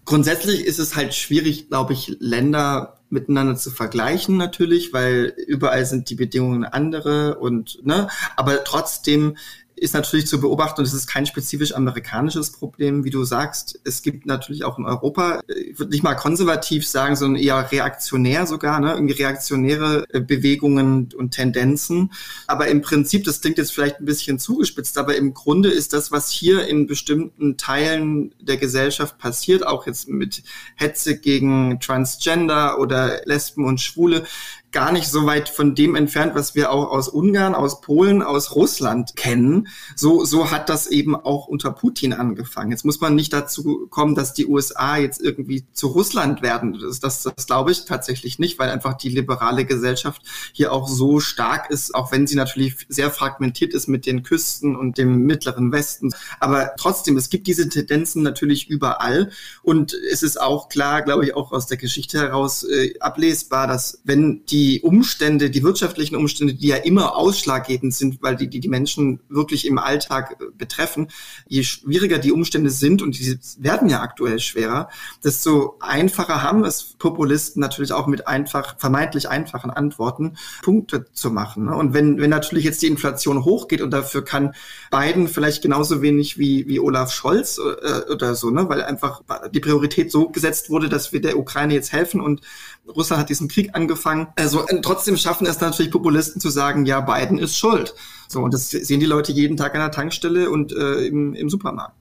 Grundsätzlich 0.03 0.65
ist 0.65 0.79
es 0.79 0.95
halt 0.95 1.13
schwierig, 1.13 1.69
glaube 1.69 1.93
ich, 1.93 2.17
Länder 2.19 2.97
miteinander 3.09 3.55
zu 3.55 3.71
vergleichen 3.71 4.35
natürlich, 4.37 4.93
weil 4.93 5.33
überall 5.47 5.85
sind 5.85 6.09
die 6.09 6.15
Bedingungen 6.15 6.65
andere 6.65 7.37
und 7.37 7.85
ne, 7.85 8.07
aber 8.35 8.63
trotzdem 8.63 9.37
ist 9.81 9.95
natürlich 9.95 10.27
zu 10.27 10.39
beobachten 10.39 10.81
und 10.81 10.85
es 10.85 10.93
ist 10.93 11.07
kein 11.07 11.25
spezifisch 11.25 11.73
amerikanisches 11.73 12.51
Problem, 12.51 13.03
wie 13.03 13.09
du 13.09 13.23
sagst. 13.23 13.79
Es 13.83 14.03
gibt 14.03 14.27
natürlich 14.27 14.63
auch 14.63 14.77
in 14.77 14.85
Europa, 14.85 15.41
ich 15.47 15.79
würde 15.79 15.89
nicht 15.89 16.03
mal 16.03 16.13
konservativ 16.13 16.87
sagen, 16.87 17.15
sondern 17.15 17.41
eher 17.41 17.71
reaktionär 17.71 18.45
sogar, 18.45 18.79
ne? 18.79 18.93
irgendwie 18.93 19.15
reaktionäre 19.15 20.05
äh, 20.11 20.19
Bewegungen 20.19 21.09
und 21.17 21.31
Tendenzen. 21.31 22.11
Aber 22.45 22.67
im 22.67 22.83
Prinzip, 22.83 23.23
das 23.23 23.41
klingt 23.41 23.57
jetzt 23.57 23.73
vielleicht 23.73 23.99
ein 23.99 24.05
bisschen 24.05 24.37
zugespitzt, 24.37 24.99
aber 24.99 25.15
im 25.15 25.33
Grunde 25.33 25.69
ist 25.71 25.93
das, 25.93 26.11
was 26.11 26.29
hier 26.29 26.67
in 26.67 26.85
bestimmten 26.85 27.57
Teilen 27.57 28.35
der 28.39 28.57
Gesellschaft 28.57 29.17
passiert, 29.17 29.65
auch 29.65 29.87
jetzt 29.87 30.07
mit 30.07 30.43
Hetze 30.75 31.17
gegen 31.17 31.79
Transgender 31.79 32.77
oder 32.77 33.21
Lesben 33.25 33.65
und 33.65 33.81
Schwule, 33.81 34.27
gar 34.71 34.91
nicht 34.91 35.07
so 35.07 35.25
weit 35.25 35.49
von 35.49 35.75
dem 35.75 35.95
entfernt, 35.95 36.33
was 36.33 36.55
wir 36.55 36.71
auch 36.71 36.91
aus 36.91 37.09
Ungarn, 37.09 37.55
aus 37.55 37.81
Polen, 37.81 38.21
aus 38.21 38.55
Russland 38.55 39.15
kennen. 39.15 39.67
So, 39.95 40.23
so 40.23 40.49
hat 40.49 40.69
das 40.69 40.87
eben 40.87 41.15
auch 41.15 41.47
unter 41.47 41.71
Putin 41.71 42.13
angefangen. 42.13 42.71
Jetzt 42.71 42.85
muss 42.85 43.01
man 43.01 43.15
nicht 43.15 43.33
dazu 43.33 43.87
kommen, 43.89 44.15
dass 44.15 44.33
die 44.33 44.47
USA 44.47 44.97
jetzt 44.97 45.21
irgendwie 45.21 45.65
zu 45.73 45.87
Russland 45.87 46.41
werden. 46.41 46.79
Das, 46.79 46.99
das, 46.99 47.23
das 47.23 47.47
glaube 47.47 47.71
ich 47.71 47.85
tatsächlich 47.85 48.39
nicht, 48.39 48.59
weil 48.59 48.69
einfach 48.69 48.93
die 48.93 49.09
liberale 49.09 49.65
Gesellschaft 49.65 50.21
hier 50.53 50.71
auch 50.71 50.87
so 50.87 51.19
stark 51.19 51.69
ist, 51.69 51.93
auch 51.93 52.11
wenn 52.13 52.25
sie 52.25 52.35
natürlich 52.35 52.75
sehr 52.87 53.11
fragmentiert 53.11 53.73
ist 53.73 53.87
mit 53.87 54.05
den 54.05 54.23
Küsten 54.23 54.77
und 54.77 54.97
dem 54.97 55.25
mittleren 55.25 55.71
Westen. 55.73 56.13
Aber 56.39 56.71
trotzdem, 56.77 57.17
es 57.17 57.29
gibt 57.29 57.47
diese 57.47 57.67
Tendenzen 57.67 58.23
natürlich 58.23 58.69
überall. 58.69 59.31
Und 59.63 59.93
es 59.93 60.23
ist 60.23 60.39
auch 60.39 60.69
klar, 60.69 61.01
glaube 61.01 61.25
ich, 61.25 61.35
auch 61.35 61.51
aus 61.51 61.67
der 61.67 61.77
Geschichte 61.77 62.19
heraus 62.19 62.63
äh, 62.63 62.93
ablesbar, 62.99 63.67
dass 63.67 64.01
wenn 64.05 64.45
die 64.45 64.60
die 64.61 64.81
Umstände, 64.81 65.49
die 65.49 65.63
wirtschaftlichen 65.63 66.15
Umstände, 66.15 66.53
die 66.53 66.67
ja 66.67 66.75
immer 66.75 67.15
ausschlaggebend 67.15 67.95
sind, 67.95 68.21
weil 68.21 68.35
die 68.35 68.47
die, 68.47 68.59
die 68.59 68.69
Menschen 68.69 69.19
wirklich 69.27 69.65
im 69.65 69.79
Alltag 69.79 70.37
äh, 70.39 70.45
betreffen, 70.55 71.07
je 71.47 71.63
schwieriger 71.63 72.19
die 72.19 72.31
Umstände 72.31 72.69
sind, 72.69 73.01
und 73.01 73.17
die 73.17 73.39
werden 73.57 73.89
ja 73.89 74.01
aktuell 74.01 74.37
schwerer, 74.39 74.89
desto 75.23 75.77
einfacher 75.79 76.43
haben 76.43 76.63
es 76.63 76.93
Populisten 76.99 77.59
natürlich 77.59 77.91
auch 77.91 78.05
mit 78.05 78.27
einfach, 78.27 78.77
vermeintlich 78.77 79.27
einfachen 79.29 79.71
Antworten 79.71 80.37
Punkte 80.61 81.07
zu 81.11 81.31
machen. 81.31 81.65
Ne? 81.65 81.75
Und 81.75 81.95
wenn, 81.95 82.19
wenn 82.19 82.29
natürlich 82.29 82.65
jetzt 82.65 82.83
die 82.83 82.87
Inflation 82.87 83.43
hochgeht 83.43 83.81
und 83.81 83.89
dafür 83.89 84.23
kann 84.23 84.53
Biden 84.91 85.27
vielleicht 85.27 85.63
genauso 85.63 86.03
wenig 86.03 86.37
wie, 86.37 86.67
wie 86.67 86.79
Olaf 86.79 87.11
Scholz 87.11 87.57
äh, 87.57 88.11
oder 88.11 88.35
so, 88.35 88.51
ne? 88.51 88.69
weil 88.69 88.83
einfach 88.83 89.23
die 89.51 89.59
Priorität 89.59 90.11
so 90.11 90.29
gesetzt 90.29 90.69
wurde, 90.69 90.87
dass 90.87 91.13
wir 91.13 91.21
der 91.21 91.39
Ukraine 91.39 91.73
jetzt 91.73 91.91
helfen 91.91 92.21
und 92.21 92.41
Russland 92.87 93.21
hat 93.21 93.29
diesen 93.29 93.47
Krieg 93.47 93.71
angefangen. 93.73 94.27
Also 94.35 94.50
äh, 94.59 94.81
trotzdem 94.81 95.17
schaffen 95.17 95.47
es 95.47 95.59
natürlich 95.59 95.91
Populisten 95.91 96.41
zu 96.41 96.49
sagen, 96.49 96.85
ja, 96.85 97.01
Biden 97.01 97.39
ist 97.39 97.57
schuld. 97.57 97.95
So, 98.27 98.41
und 98.41 98.53
das 98.53 98.69
sehen 98.69 98.99
die 98.99 99.05
Leute 99.05 99.31
jeden 99.31 99.57
Tag 99.57 99.73
an 99.73 99.81
der 99.81 99.91
Tankstelle 99.91 100.49
und 100.49 100.71
äh, 100.71 101.05
im, 101.05 101.33
im 101.33 101.49
Supermarkt. 101.49 101.95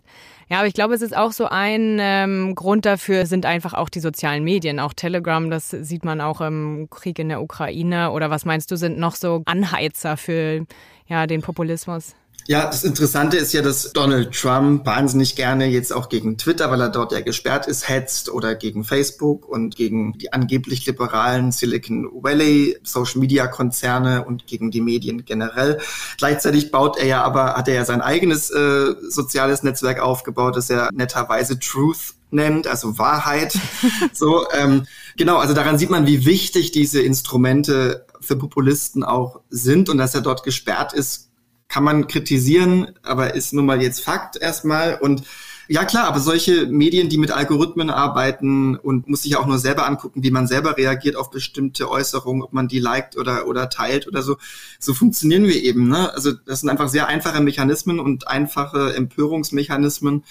Ja, 0.51 0.59
aber 0.59 0.67
ich 0.67 0.75
glaube, 0.75 0.95
es 0.95 1.03
ist 1.03 1.17
auch 1.17 1.31
so 1.31 1.47
ein 1.47 1.99
ähm, 2.01 2.57
Grund 2.57 2.85
dafür 2.85 3.25
sind 3.27 3.47
einfach 3.47 3.73
auch 3.73 3.89
die 3.89 4.01
sozialen 4.01 4.43
Medien, 4.43 4.81
auch 4.81 4.93
Telegram, 4.93 5.49
das 5.49 5.71
sieht 5.71 6.05
man 6.05 6.21
auch 6.21 6.41
im 6.41 6.89
Krieg 6.91 7.21
in 7.21 7.29
der 7.29 7.41
Ukraine. 7.41 8.11
Oder 8.11 8.31
was 8.31 8.45
meinst 8.45 8.69
du, 8.73 8.77
sind 8.77 8.99
noch 8.99 9.15
so 9.15 9.43
Anheizer 9.45 10.17
für 10.17 10.67
ja, 11.07 11.29
den 11.29 11.41
Populismus? 11.41 12.17
Ja, 12.51 12.67
das 12.67 12.83
Interessante 12.83 13.37
ist 13.37 13.53
ja, 13.53 13.63
dass 13.63 13.93
Donald 13.93 14.35
Trump 14.35 14.85
wahnsinnig 14.85 15.37
gerne 15.37 15.67
jetzt 15.67 15.93
auch 15.93 16.09
gegen 16.09 16.37
Twitter, 16.37 16.69
weil 16.73 16.81
er 16.81 16.89
dort 16.89 17.13
ja 17.13 17.21
gesperrt 17.21 17.69
ist, 17.69 17.89
hetzt 17.89 18.29
oder 18.29 18.57
gegen 18.57 18.83
Facebook 18.83 19.49
und 19.49 19.77
gegen 19.77 20.19
die 20.19 20.33
angeblich 20.33 20.85
liberalen 20.85 21.53
Silicon 21.53 22.11
Valley 22.13 22.77
Social 22.83 23.21
Media 23.21 23.47
Konzerne 23.47 24.25
und 24.25 24.49
gegen 24.49 24.73
die 24.73 24.81
Medien 24.81 25.25
generell. 25.25 25.79
Gleichzeitig 26.19 26.73
baut 26.73 26.99
er 26.99 27.07
ja 27.07 27.23
aber, 27.23 27.55
hat 27.55 27.69
er 27.69 27.75
ja 27.75 27.85
sein 27.85 28.01
eigenes 28.01 28.51
äh, 28.51 28.97
soziales 29.09 29.63
Netzwerk 29.63 30.01
aufgebaut, 30.01 30.57
das 30.57 30.71
er 30.71 30.89
netterweise 30.93 31.57
Truth 31.61 32.15
nennt, 32.33 32.67
also 32.67 32.99
Wahrheit. 32.99 33.57
so, 34.13 34.45
ähm, 34.51 34.89
genau, 35.17 35.37
also 35.37 35.55
daran 35.55 35.79
sieht 35.79 35.91
man, 35.91 36.09
wie 36.09 36.27
wichtig 36.27 36.73
diese 36.73 37.01
Instrumente 37.01 38.07
für 38.21 38.35
Populisten 38.35 39.05
auch 39.05 39.39
sind 39.51 39.89
und 39.89 39.99
dass 39.99 40.17
er 40.17 40.21
dort 40.21 40.43
gesperrt 40.43 40.93
ist, 40.93 41.30
kann 41.71 41.85
man 41.85 42.09
kritisieren, 42.09 42.89
aber 43.03 43.35
ist 43.35 43.55
nun 43.55 43.65
mal 43.65 43.81
jetzt 43.81 44.05
Fakt 44.05 44.37
erstmal. 44.37 44.97
Und 44.97 45.23
ja 45.69 45.85
klar, 45.85 46.09
aber 46.09 46.19
solche 46.19 46.67
Medien, 46.67 47.09
die 47.09 47.17
mit 47.17 47.31
Algorithmen 47.31 47.91
arbeiten 47.91 48.75
und 48.75 49.09
muss 49.09 49.23
sich 49.23 49.37
auch 49.37 49.47
nur 49.47 49.59
selber 49.59 49.87
angucken, 49.87 50.25
wie 50.25 50.33
man 50.33 50.49
selber 50.49 50.77
reagiert 50.77 51.15
auf 51.15 51.31
bestimmte 51.31 51.89
Äußerungen, 51.89 52.43
ob 52.43 52.53
man 52.53 52.67
die 52.67 52.81
liked 52.81 53.17
oder, 53.17 53.47
oder 53.47 53.71
teilt 53.71 54.09
oder 54.09 54.23
so. 54.23 54.37
So 54.81 54.95
funktionieren 54.95 55.45
wir 55.45 55.63
eben. 55.63 55.89
Ne? 55.89 56.13
Also 56.13 56.33
das 56.33 56.61
sind 56.61 56.71
einfach 56.71 56.89
sehr 56.89 57.07
einfache 57.07 57.41
Mechanismen 57.41 58.01
und 58.01 58.27
einfache 58.27 58.93
Empörungsmechanismen. 58.95 60.25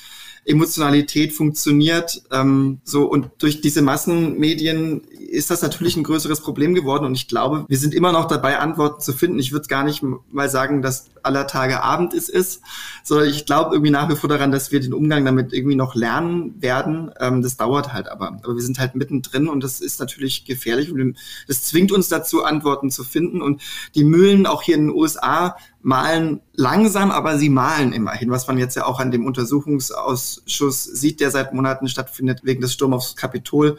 Emotionalität 0.46 1.34
funktioniert. 1.34 2.22
Ähm, 2.31 2.79
so 2.84 3.05
und 3.05 3.29
durch 3.39 3.62
diese 3.62 3.81
Massenmedien 3.81 5.01
ist 5.01 5.51
das 5.51 5.62
natürlich 5.62 5.96
ein 5.96 6.03
größeres 6.03 6.41
Problem 6.41 6.74
geworden 6.74 7.05
und 7.05 7.15
ich 7.15 7.27
glaube, 7.27 7.65
wir 7.67 7.77
sind 7.77 7.93
immer 7.93 8.12
noch 8.12 8.25
dabei, 8.25 8.60
Antworten 8.60 9.01
zu 9.01 9.13
finden. 9.13 9.39
Ich 9.39 9.51
würde 9.51 9.67
gar 9.67 9.84
nicht 9.84 10.03
mal 10.03 10.50
sagen, 10.50 10.81
dass 10.81 11.05
aller 11.24 11.48
Tage 11.48 11.81
Abend 11.84 12.13
es 12.13 12.29
ist, 12.29 12.62
sondern 13.03 13.29
ich 13.29 13.46
glaube 13.46 13.75
irgendwie 13.75 13.91
nach 13.91 14.10
wie 14.10 14.15
vor 14.15 14.29
daran, 14.29 14.51
dass 14.51 14.72
wir 14.72 14.79
den 14.79 14.93
Umgang 14.93 15.25
damit 15.25 15.53
irgendwie 15.53 15.75
noch 15.75 15.96
lernen 15.96 16.62
werden. 16.62 17.12
Ähm, 17.19 17.41
das 17.41 17.58
dauert 17.58 17.93
halt 17.93 18.10
aber. 18.10 18.39
Aber 18.43 18.55
wir 18.55 18.62
sind 18.62 18.79
halt 18.79 18.96
mittendrin 18.96 19.48
und 19.48 19.63
das 19.63 19.81
ist 19.81 20.00
natürlich 20.00 20.46
gefährlich 20.46 20.91
und 20.91 21.17
das 21.48 21.63
zwingt 21.63 21.91
uns 21.91 22.10
dazu, 22.10 22.43
Antworten 22.43 22.89
zu 22.89 23.03
finden 23.03 23.41
und 23.41 23.62
die 23.96 24.03
Mühlen 24.03 24.46
auch 24.46 24.63
hier 24.63 24.75
in 24.75 24.88
den 24.88 24.96
USA 24.96 25.55
malen 25.81 26.41
langsam, 26.53 27.12
aber 27.12 27.38
sie 27.38 27.50
malen 27.50 27.93
immerhin, 27.93 28.29
was 28.31 28.48
man 28.48 28.57
jetzt 28.57 28.75
ja 28.75 28.86
auch 28.86 29.00
an 29.00 29.12
dem 29.12 29.25
Untersuchungsausschuss 29.25 30.83
sieht, 30.83 31.19
der 31.21 31.31
seit 31.31 31.53
Monaten 31.53 31.88
stattfindet 31.88 32.41
wegen 32.43 32.62
des 32.62 32.74
Sturms 32.74 32.95
aufs 32.95 33.15
Kapitol. 33.15 33.77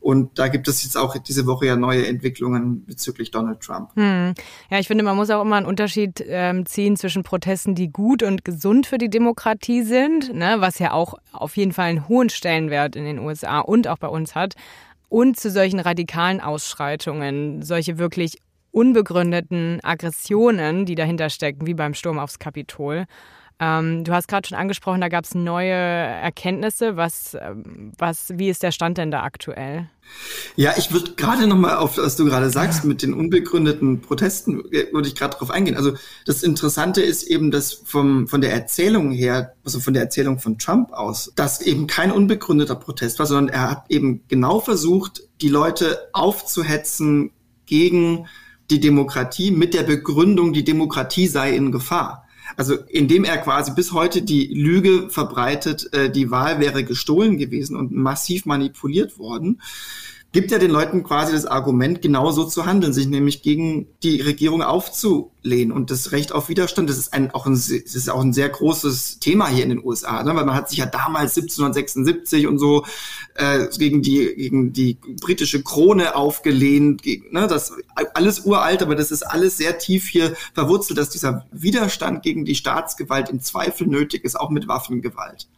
Und 0.00 0.38
da 0.38 0.48
gibt 0.48 0.66
es 0.66 0.82
jetzt 0.82 0.96
auch 0.96 1.16
diese 1.18 1.46
Woche 1.46 1.66
ja 1.66 1.76
neue 1.76 2.06
Entwicklungen 2.06 2.86
bezüglich 2.86 3.30
Donald 3.30 3.60
Trump. 3.60 3.90
Hm. 3.96 4.32
Ja, 4.70 4.78
ich 4.78 4.86
finde, 4.86 5.04
man 5.04 5.14
muss 5.14 5.28
auch 5.28 5.42
immer 5.42 5.56
einen 5.56 5.66
Unterschied 5.66 6.24
ähm, 6.26 6.64
ziehen 6.64 6.96
zwischen 6.96 7.22
Protesten, 7.22 7.74
die 7.74 7.92
gut 7.92 8.22
und 8.22 8.42
gesund 8.42 8.86
für 8.86 8.96
die 8.96 9.10
Demokratie 9.10 9.82
sind, 9.82 10.32
ne, 10.32 10.56
was 10.58 10.78
ja 10.78 10.92
auch 10.92 11.14
auf 11.32 11.56
jeden 11.58 11.72
Fall 11.72 11.90
einen 11.90 12.08
hohen 12.08 12.30
Stellenwert 12.30 12.96
in 12.96 13.04
den 13.04 13.18
USA 13.18 13.60
und 13.60 13.88
auch 13.88 13.98
bei 13.98 14.08
uns 14.08 14.34
hat, 14.34 14.54
und 15.10 15.38
zu 15.38 15.50
solchen 15.50 15.80
radikalen 15.80 16.40
Ausschreitungen, 16.40 17.62
solche 17.62 17.98
wirklich 17.98 18.38
unbegründeten 18.72 19.80
Aggressionen, 19.82 20.86
die 20.86 20.94
dahinter 20.94 21.30
stecken, 21.30 21.66
wie 21.66 21.74
beim 21.74 21.94
Sturm 21.94 22.18
aufs 22.18 22.38
Kapitol. 22.38 23.06
Ähm, 23.62 24.04
du 24.04 24.12
hast 24.12 24.26
gerade 24.26 24.48
schon 24.48 24.56
angesprochen, 24.56 25.02
da 25.02 25.08
gab 25.08 25.24
es 25.24 25.34
neue 25.34 25.74
Erkenntnisse. 25.74 26.96
Was, 26.96 27.36
ähm, 27.38 27.92
was, 27.98 28.32
wie 28.36 28.48
ist 28.48 28.62
der 28.62 28.72
Stand 28.72 28.96
denn 28.96 29.10
da 29.10 29.22
aktuell? 29.22 29.86
Ja, 30.56 30.72
ich 30.78 30.92
würde 30.92 31.12
gerade 31.12 31.46
noch 31.46 31.58
mal 31.58 31.76
auf, 31.76 31.98
was 31.98 32.16
du 32.16 32.24
gerade 32.24 32.48
sagst, 32.48 32.86
mit 32.86 33.02
den 33.02 33.12
unbegründeten 33.12 34.00
Protesten, 34.00 34.64
äh, 34.72 34.90
würde 34.92 35.08
ich 35.08 35.14
gerade 35.14 35.34
darauf 35.34 35.50
eingehen. 35.50 35.76
Also 35.76 35.92
das 36.24 36.42
Interessante 36.42 37.02
ist 37.02 37.24
eben, 37.24 37.50
dass 37.50 37.74
vom, 37.74 38.28
von 38.28 38.40
der 38.40 38.52
Erzählung 38.52 39.10
her, 39.10 39.52
also 39.62 39.78
von 39.78 39.92
der 39.92 40.04
Erzählung 40.04 40.38
von 40.38 40.58
Trump 40.58 40.92
aus, 40.92 41.30
dass 41.36 41.60
eben 41.60 41.86
kein 41.86 42.12
unbegründeter 42.12 42.76
Protest 42.76 43.18
war, 43.18 43.26
sondern 43.26 43.54
er 43.54 43.70
hat 43.70 43.84
eben 43.90 44.22
genau 44.28 44.60
versucht, 44.60 45.22
die 45.42 45.48
Leute 45.48 46.08
aufzuhetzen 46.14 47.30
gegen 47.66 48.26
die 48.70 48.80
Demokratie 48.80 49.50
mit 49.50 49.74
der 49.74 49.82
Begründung, 49.82 50.52
die 50.52 50.64
Demokratie 50.64 51.26
sei 51.26 51.54
in 51.54 51.72
Gefahr. 51.72 52.26
Also 52.56 52.74
indem 52.88 53.24
er 53.24 53.38
quasi 53.38 53.72
bis 53.72 53.92
heute 53.92 54.22
die 54.22 54.46
Lüge 54.46 55.08
verbreitet, 55.08 55.92
äh, 55.92 56.10
die 56.10 56.30
Wahl 56.30 56.60
wäre 56.60 56.84
gestohlen 56.84 57.38
gewesen 57.38 57.76
und 57.76 57.92
massiv 57.92 58.44
manipuliert 58.46 59.18
worden. 59.18 59.60
Gibt 60.32 60.52
ja 60.52 60.58
den 60.58 60.70
Leuten 60.70 61.02
quasi 61.02 61.32
das 61.32 61.44
Argument, 61.44 62.02
genau 62.02 62.30
so 62.30 62.44
zu 62.44 62.64
handeln, 62.64 62.92
sich 62.92 63.08
nämlich 63.08 63.42
gegen 63.42 63.88
die 64.02 64.20
Regierung 64.20 64.62
aufzulehnen 64.62 65.72
und 65.72 65.90
das 65.90 66.12
Recht 66.12 66.30
auf 66.30 66.48
Widerstand. 66.48 66.88
Das 66.88 66.98
ist 66.98 67.12
ein, 67.12 67.32
auch 67.32 67.46
ein, 67.46 67.54
das 67.54 67.68
ist 67.68 68.08
auch 68.08 68.20
ein 68.20 68.32
sehr 68.32 68.48
großes 68.48 69.18
Thema 69.18 69.48
hier 69.48 69.64
in 69.64 69.70
den 69.70 69.84
USA, 69.84 70.22
ne? 70.22 70.34
weil 70.36 70.44
man 70.44 70.54
hat 70.54 70.68
sich 70.68 70.78
ja 70.78 70.86
damals 70.86 71.36
1776 71.36 72.46
und 72.46 72.58
so 72.58 72.84
äh, 73.34 73.66
gegen 73.76 74.02
die 74.02 74.32
gegen 74.36 74.72
die 74.72 74.98
britische 75.20 75.62
Krone 75.62 76.14
aufgelehnt. 76.14 77.02
Gegen, 77.02 77.32
ne? 77.32 77.48
Das 77.48 77.72
alles 78.14 78.40
uralt, 78.40 78.82
aber 78.82 78.94
das 78.94 79.10
ist 79.10 79.24
alles 79.24 79.56
sehr 79.56 79.78
tief 79.78 80.08
hier 80.08 80.36
verwurzelt, 80.54 80.98
dass 80.98 81.10
dieser 81.10 81.46
Widerstand 81.50 82.22
gegen 82.22 82.44
die 82.44 82.54
Staatsgewalt 82.54 83.30
im 83.30 83.40
Zweifel 83.40 83.88
nötig 83.88 84.24
ist, 84.24 84.38
auch 84.38 84.50
mit 84.50 84.68
Waffengewalt. 84.68 85.48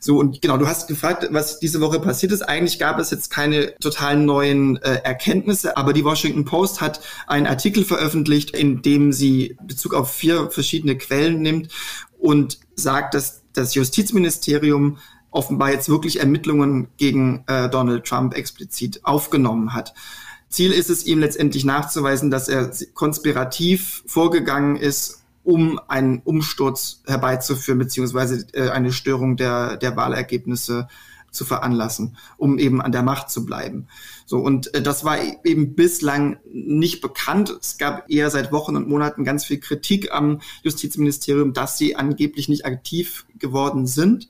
So, 0.00 0.18
und 0.18 0.42
genau, 0.42 0.56
du 0.56 0.66
hast 0.66 0.88
gefragt, 0.88 1.26
was 1.30 1.58
diese 1.58 1.80
Woche 1.80 2.00
passiert 2.00 2.32
ist. 2.32 2.42
Eigentlich 2.42 2.78
gab 2.78 2.98
es 2.98 3.10
jetzt 3.10 3.30
keine 3.30 3.74
totalen 3.76 4.24
neuen 4.24 4.76
äh, 4.78 5.00
Erkenntnisse, 5.04 5.76
aber 5.76 5.92
die 5.92 6.04
Washington 6.04 6.44
Post 6.44 6.80
hat 6.80 7.00
einen 7.26 7.46
Artikel 7.46 7.84
veröffentlicht, 7.84 8.50
in 8.50 8.82
dem 8.82 9.12
sie 9.12 9.56
Bezug 9.62 9.94
auf 9.94 10.12
vier 10.12 10.50
verschiedene 10.50 10.96
Quellen 10.96 11.42
nimmt 11.42 11.68
und 12.18 12.58
sagt, 12.74 13.14
dass 13.14 13.42
das 13.52 13.74
Justizministerium 13.74 14.98
offenbar 15.30 15.72
jetzt 15.72 15.88
wirklich 15.88 16.20
Ermittlungen 16.20 16.88
gegen 16.96 17.44
äh, 17.46 17.68
Donald 17.68 18.04
Trump 18.04 18.34
explizit 18.34 19.04
aufgenommen 19.04 19.74
hat. 19.74 19.94
Ziel 20.48 20.72
ist 20.72 20.88
es 20.88 21.04
ihm 21.06 21.18
letztendlich 21.18 21.64
nachzuweisen, 21.64 22.30
dass 22.30 22.48
er 22.48 22.70
konspirativ 22.94 24.02
vorgegangen 24.06 24.76
ist 24.76 25.22
um 25.48 25.80
einen 25.88 26.20
Umsturz 26.24 27.00
herbeizuführen, 27.06 27.78
beziehungsweise 27.78 28.46
äh, 28.52 28.68
eine 28.68 28.92
Störung 28.92 29.38
der, 29.38 29.78
der 29.78 29.96
Wahlergebnisse 29.96 30.88
zu 31.30 31.46
veranlassen, 31.46 32.18
um 32.36 32.58
eben 32.58 32.82
an 32.82 32.92
der 32.92 33.02
Macht 33.02 33.30
zu 33.30 33.46
bleiben. 33.46 33.88
So, 34.26 34.40
und 34.40 34.74
äh, 34.74 34.82
das 34.82 35.06
war 35.06 35.16
eben 35.44 35.74
bislang 35.74 36.36
nicht 36.52 37.00
bekannt. 37.00 37.56
Es 37.62 37.78
gab 37.78 38.10
eher 38.10 38.28
seit 38.28 38.52
Wochen 38.52 38.76
und 38.76 38.90
Monaten 38.90 39.24
ganz 39.24 39.46
viel 39.46 39.58
Kritik 39.58 40.12
am 40.12 40.42
Justizministerium, 40.64 41.54
dass 41.54 41.78
sie 41.78 41.96
angeblich 41.96 42.50
nicht 42.50 42.66
aktiv 42.66 43.24
geworden 43.38 43.86
sind. 43.86 44.28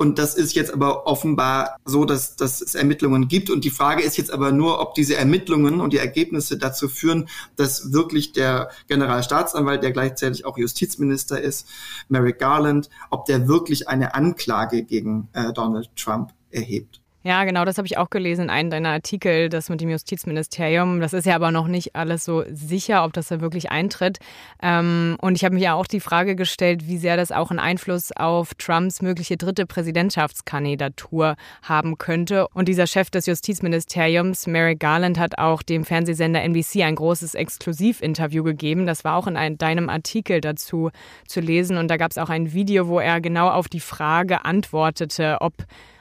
Und 0.00 0.18
das 0.18 0.34
ist 0.34 0.54
jetzt 0.54 0.72
aber 0.72 1.06
offenbar 1.06 1.76
so, 1.84 2.06
dass, 2.06 2.34
dass 2.34 2.62
es 2.62 2.74
Ermittlungen 2.74 3.28
gibt. 3.28 3.50
Und 3.50 3.66
die 3.66 3.70
Frage 3.70 4.02
ist 4.02 4.16
jetzt 4.16 4.32
aber 4.32 4.50
nur, 4.50 4.80
ob 4.80 4.94
diese 4.94 5.14
Ermittlungen 5.14 5.82
und 5.82 5.92
die 5.92 5.98
Ergebnisse 5.98 6.56
dazu 6.56 6.88
führen, 6.88 7.28
dass 7.56 7.92
wirklich 7.92 8.32
der 8.32 8.70
Generalstaatsanwalt, 8.88 9.82
der 9.82 9.92
gleichzeitig 9.92 10.46
auch 10.46 10.56
Justizminister 10.56 11.38
ist, 11.38 11.68
Merrick 12.08 12.38
Garland, 12.38 12.88
ob 13.10 13.26
der 13.26 13.46
wirklich 13.46 13.88
eine 13.88 14.14
Anklage 14.14 14.84
gegen 14.84 15.28
äh, 15.34 15.52
Donald 15.52 15.90
Trump 15.96 16.32
erhebt. 16.50 16.99
Ja, 17.22 17.44
genau, 17.44 17.66
das 17.66 17.76
habe 17.76 17.86
ich 17.86 17.98
auch 17.98 18.08
gelesen 18.08 18.44
in 18.44 18.50
einem 18.50 18.70
deiner 18.70 18.88
Artikel, 18.88 19.50
das 19.50 19.68
mit 19.68 19.82
dem 19.82 19.90
Justizministerium. 19.90 21.00
Das 21.00 21.12
ist 21.12 21.26
ja 21.26 21.34
aber 21.34 21.50
noch 21.50 21.68
nicht 21.68 21.94
alles 21.94 22.24
so 22.24 22.44
sicher, 22.50 23.04
ob 23.04 23.12
das 23.12 23.28
da 23.28 23.42
wirklich 23.42 23.70
eintritt. 23.70 24.20
Ähm, 24.62 25.18
und 25.20 25.36
ich 25.36 25.44
habe 25.44 25.54
mir 25.54 25.60
ja 25.60 25.74
auch 25.74 25.86
die 25.86 26.00
Frage 26.00 26.34
gestellt, 26.34 26.88
wie 26.88 26.96
sehr 26.96 27.18
das 27.18 27.30
auch 27.30 27.50
einen 27.50 27.58
Einfluss 27.58 28.10
auf 28.12 28.54
Trumps 28.54 29.02
mögliche 29.02 29.36
dritte 29.36 29.66
Präsidentschaftskandidatur 29.66 31.36
haben 31.62 31.98
könnte. 31.98 32.48
Und 32.54 32.68
dieser 32.68 32.86
Chef 32.86 33.10
des 33.10 33.26
Justizministeriums, 33.26 34.46
Merrick 34.46 34.80
Garland, 34.80 35.18
hat 35.18 35.36
auch 35.36 35.60
dem 35.62 35.84
Fernsehsender 35.84 36.40
NBC 36.40 36.84
ein 36.84 36.94
großes 36.94 37.34
Exklusivinterview 37.34 38.44
gegeben. 38.44 38.86
Das 38.86 39.04
war 39.04 39.16
auch 39.16 39.26
in 39.26 39.36
einem, 39.36 39.58
deinem 39.58 39.90
Artikel 39.90 40.40
dazu 40.40 40.90
zu 41.28 41.40
lesen. 41.40 41.76
Und 41.76 41.88
da 41.88 41.98
gab 41.98 42.12
es 42.12 42.16
auch 42.16 42.30
ein 42.30 42.54
Video, 42.54 42.88
wo 42.88 42.98
er 42.98 43.20
genau 43.20 43.50
auf 43.50 43.68
die 43.68 43.80
Frage 43.80 44.46
antwortete, 44.46 45.36
ob 45.42 45.52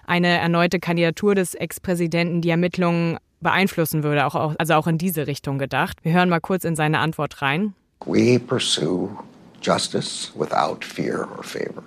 eine 0.09 0.39
erneute 0.39 0.79
Kandidatur 0.79 1.35
des 1.35 1.53
Ex-Präsidenten 1.53 2.41
die 2.41 2.49
Ermittlungen 2.49 3.17
beeinflussen 3.41 4.03
würde, 4.03 4.25
auch, 4.25 4.55
also 4.57 4.73
auch 4.73 4.87
in 4.87 4.97
diese 4.97 5.27
Richtung 5.27 5.59
gedacht. 5.59 5.97
Wir 6.03 6.13
hören 6.13 6.29
mal 6.29 6.41
kurz 6.41 6.65
in 6.65 6.75
seine 6.75 6.99
Antwort 6.99 7.41
rein. 7.41 7.73
We 8.05 8.39
pursue 8.39 9.09
justice 9.61 10.31
without 10.35 10.83
fear 10.83 11.27
or 11.37 11.43
favor. 11.43 11.83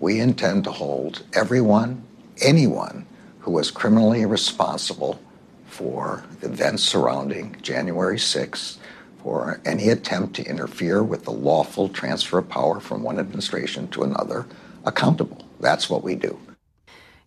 We 0.00 0.20
intend 0.20 0.64
to 0.64 0.70
hold 0.70 1.24
everyone, 1.32 2.02
anyone 2.40 3.04
who 3.40 3.52
was 3.52 3.72
criminally 3.72 4.24
responsible 4.24 5.18
for 5.66 6.22
events 6.42 6.82
surrounding 6.82 7.56
January 7.62 8.18
6th 8.18 8.76
for 9.22 9.60
any 9.64 9.90
attempt 9.90 10.36
to 10.36 10.42
interfere 10.44 11.02
with 11.02 11.24
the 11.24 11.32
lawful 11.32 11.88
transfer 11.88 12.38
of 12.38 12.48
power 12.48 12.78
from 12.78 13.02
one 13.02 13.18
administration 13.18 13.88
to 13.88 14.04
another 14.04 14.46
accountable. 14.84 15.44
That's 15.60 15.90
what 15.90 16.04
we 16.04 16.14
do. 16.14 16.38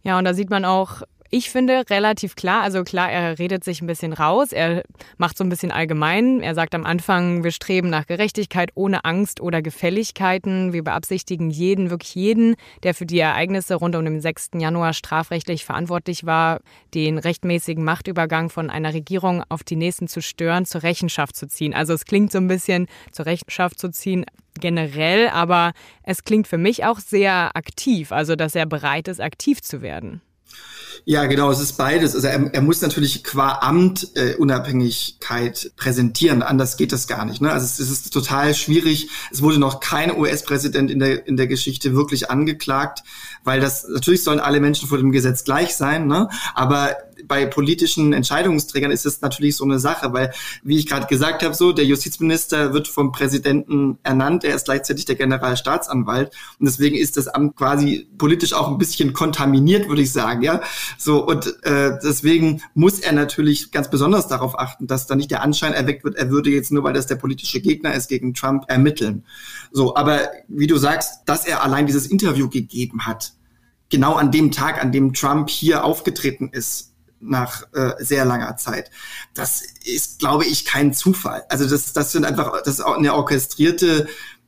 Ja, 0.03 0.17
und 0.17 0.25
da 0.25 0.33
sieht 0.33 0.49
man 0.49 0.65
auch, 0.65 1.03
ich 1.33 1.49
finde 1.49 1.85
relativ 1.89 2.35
klar, 2.35 2.61
also 2.61 2.83
klar, 2.83 3.09
er 3.09 3.39
redet 3.39 3.63
sich 3.63 3.81
ein 3.81 3.87
bisschen 3.87 4.11
raus, 4.11 4.51
er 4.51 4.83
macht 5.17 5.37
so 5.37 5.45
ein 5.45 5.49
bisschen 5.49 5.71
allgemein. 5.71 6.41
Er 6.41 6.55
sagt 6.55 6.75
am 6.75 6.85
Anfang, 6.85 7.45
wir 7.45 7.51
streben 7.51 7.89
nach 7.89 8.05
Gerechtigkeit 8.05 8.71
ohne 8.75 9.05
Angst 9.05 9.39
oder 9.39 9.61
Gefälligkeiten. 9.61 10.73
Wir 10.73 10.83
beabsichtigen 10.83 11.49
jeden, 11.49 11.89
wirklich 11.89 12.15
jeden, 12.15 12.55
der 12.83 12.93
für 12.93 13.05
die 13.05 13.19
Ereignisse 13.19 13.75
rund 13.75 13.95
um 13.95 14.03
den 14.03 14.19
6. 14.19 14.51
Januar 14.57 14.91
strafrechtlich 14.91 15.63
verantwortlich 15.63 16.25
war, 16.25 16.59
den 16.93 17.17
rechtmäßigen 17.17 17.83
Machtübergang 17.83 18.49
von 18.49 18.69
einer 18.69 18.93
Regierung 18.93 19.41
auf 19.47 19.63
die 19.63 19.77
nächsten 19.77 20.09
zu 20.09 20.21
stören, 20.21 20.65
zur 20.65 20.83
Rechenschaft 20.83 21.37
zu 21.37 21.47
ziehen. 21.47 21.73
Also 21.73 21.93
es 21.93 22.03
klingt 22.03 22.33
so 22.33 22.39
ein 22.39 22.49
bisschen 22.49 22.87
zur 23.13 23.25
Rechenschaft 23.25 23.79
zu 23.79 23.89
ziehen, 23.89 24.25
generell, 24.59 25.29
aber 25.29 25.73
es 26.03 26.23
klingt 26.23 26.47
für 26.47 26.57
mich 26.57 26.85
auch 26.85 26.99
sehr 26.99 27.55
aktiv, 27.55 28.11
also 28.11 28.35
dass 28.35 28.55
er 28.55 28.65
bereit 28.65 29.07
ist, 29.07 29.21
aktiv 29.21 29.61
zu 29.61 29.81
werden. 29.81 30.21
Ja, 31.05 31.25
genau, 31.25 31.49
es 31.49 31.59
ist 31.59 31.73
beides. 31.73 32.13
Also 32.13 32.27
er, 32.27 32.53
er 32.53 32.61
muss 32.61 32.81
natürlich 32.81 33.23
qua 33.23 33.59
Amt 33.61 34.09
äh, 34.15 34.35
Unabhängigkeit 34.35 35.71
präsentieren, 35.75 36.43
anders 36.43 36.77
geht 36.77 36.91
das 36.91 37.07
gar 37.07 37.25
nicht. 37.25 37.41
Ne? 37.41 37.51
Also 37.51 37.65
es, 37.65 37.79
es 37.79 37.89
ist 37.89 38.13
total 38.13 38.53
schwierig. 38.53 39.09
Es 39.31 39.41
wurde 39.41 39.57
noch 39.57 39.79
kein 39.79 40.15
US-Präsident 40.15 40.91
in 40.91 40.99
der, 40.99 41.25
in 41.27 41.37
der 41.37 41.47
Geschichte 41.47 41.95
wirklich 41.95 42.29
angeklagt, 42.29 43.03
weil 43.43 43.59
das 43.59 43.87
natürlich 43.87 44.23
sollen 44.23 44.39
alle 44.39 44.59
Menschen 44.59 44.87
vor 44.87 44.99
dem 44.99 45.11
Gesetz 45.11 45.43
gleich 45.43 45.75
sein, 45.75 46.05
ne? 46.05 46.29
aber 46.53 46.95
bei 47.31 47.45
politischen 47.45 48.11
Entscheidungsträgern 48.11 48.91
ist 48.91 49.05
es 49.05 49.21
natürlich 49.21 49.55
so 49.55 49.63
eine 49.63 49.79
Sache, 49.79 50.11
weil, 50.11 50.33
wie 50.63 50.77
ich 50.77 50.85
gerade 50.85 51.07
gesagt 51.07 51.43
habe, 51.43 51.55
so, 51.55 51.71
der 51.71 51.85
Justizminister 51.85 52.73
wird 52.73 52.89
vom 52.89 53.13
Präsidenten 53.13 53.99
ernannt, 54.03 54.43
er 54.43 54.53
ist 54.53 54.65
gleichzeitig 54.65 55.05
der 55.05 55.15
Generalstaatsanwalt 55.15 56.33
und 56.59 56.65
deswegen 56.65 56.97
ist 56.97 57.15
das 57.15 57.29
Amt 57.29 57.55
quasi 57.55 58.09
politisch 58.17 58.51
auch 58.51 58.67
ein 58.67 58.77
bisschen 58.77 59.13
kontaminiert, 59.13 59.87
würde 59.87 60.01
ich 60.01 60.11
sagen, 60.11 60.41
ja. 60.41 60.59
So, 60.97 61.25
und 61.25 61.63
äh, 61.63 61.97
deswegen 62.03 62.63
muss 62.73 62.99
er 62.99 63.13
natürlich 63.13 63.71
ganz 63.71 63.89
besonders 63.89 64.27
darauf 64.27 64.59
achten, 64.59 64.87
dass 64.87 65.07
da 65.07 65.15
nicht 65.15 65.31
der 65.31 65.41
Anschein 65.41 65.71
erweckt 65.71 66.03
wird, 66.03 66.17
er 66.17 66.31
würde 66.31 66.49
jetzt 66.49 66.73
nur, 66.73 66.83
weil 66.83 66.91
das 66.91 67.07
der 67.07 67.15
politische 67.15 67.61
Gegner 67.61 67.93
ist, 67.93 68.09
gegen 68.09 68.33
Trump 68.33 68.65
ermitteln. 68.67 69.23
So, 69.71 69.95
aber 69.95 70.19
wie 70.49 70.67
du 70.67 70.75
sagst, 70.75 71.21
dass 71.27 71.45
er 71.45 71.63
allein 71.63 71.87
dieses 71.87 72.07
Interview 72.07 72.49
gegeben 72.49 73.05
hat, 73.05 73.31
genau 73.89 74.15
an 74.15 74.31
dem 74.31 74.51
Tag, 74.51 74.83
an 74.83 74.91
dem 74.91 75.13
Trump 75.13 75.49
hier 75.49 75.85
aufgetreten 75.85 76.49
ist, 76.51 76.90
nach 77.21 77.63
äh, 77.73 77.93
sehr 77.99 78.25
langer 78.25 78.57
Zeit. 78.57 78.91
Das 79.33 79.61
ist, 79.85 80.19
glaube 80.19 80.45
ich, 80.45 80.65
kein 80.65 80.93
Zufall. 80.93 81.43
Also 81.49 81.67
das, 81.67 81.93
das 81.93 82.11
sind 82.11 82.25
einfach, 82.25 82.61
das 82.63 82.79
ist 82.79 82.81
eine 82.81 83.13
orchestrierte 83.13 84.07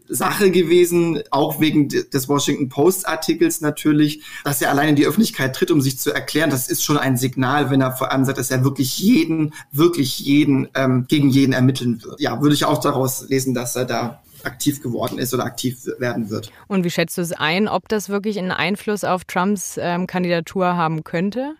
Sache 0.09 0.51
gewesen, 0.51 1.23
auch 1.31 1.59
wegen 1.59 1.87
des 1.87 2.27
Washington 2.27 2.69
Post 2.69 3.07
Artikels 3.07 3.61
natürlich, 3.61 4.21
dass 4.43 4.61
er 4.61 4.69
allein 4.69 4.89
in 4.89 4.95
die 4.95 5.05
Öffentlichkeit 5.05 5.55
tritt, 5.55 5.71
um 5.71 5.81
sich 5.81 5.97
zu 5.97 6.11
erklären. 6.11 6.49
Das 6.49 6.67
ist 6.67 6.83
schon 6.83 6.97
ein 6.97 7.17
Signal, 7.17 7.71
wenn 7.71 7.81
er 7.81 7.93
vor 7.93 8.11
allem 8.11 8.25
sagt, 8.25 8.37
dass 8.37 8.51
er 8.51 8.63
wirklich 8.63 8.97
jeden, 8.99 9.53
wirklich 9.71 10.19
jeden 10.19 10.67
ähm, 10.75 11.05
gegen 11.07 11.29
jeden 11.29 11.53
ermitteln 11.53 12.03
wird. 12.03 12.19
Ja, 12.19 12.41
würde 12.41 12.53
ich 12.53 12.65
auch 12.65 12.79
daraus 12.79 13.27
lesen, 13.29 13.53
dass 13.53 13.75
er 13.75 13.85
da 13.85 14.21
aktiv 14.43 14.81
geworden 14.81 15.19
ist 15.19 15.33
oder 15.33 15.45
aktiv 15.45 15.77
werden 15.99 16.29
wird. 16.29 16.51
Und 16.67 16.83
wie 16.83 16.89
schätzt 16.89 17.17
du 17.17 17.21
es 17.21 17.31
ein, 17.31 17.69
ob 17.69 17.87
das 17.87 18.09
wirklich 18.09 18.37
einen 18.37 18.51
Einfluss 18.51 19.05
auf 19.05 19.23
Trumps 19.23 19.79
ähm, 19.79 20.05
Kandidatur 20.05 20.75
haben 20.75 21.03
könnte? 21.05 21.55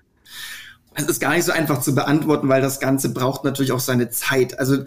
Es 0.95 1.05
ist 1.05 1.19
gar 1.19 1.33
nicht 1.33 1.45
so 1.45 1.51
einfach 1.51 1.81
zu 1.81 1.95
beantworten, 1.95 2.49
weil 2.49 2.61
das 2.61 2.79
Ganze 2.79 3.09
braucht 3.09 3.43
natürlich 3.43 3.71
auch 3.71 3.79
seine 3.79 4.09
Zeit. 4.09 4.59
Also 4.59 4.83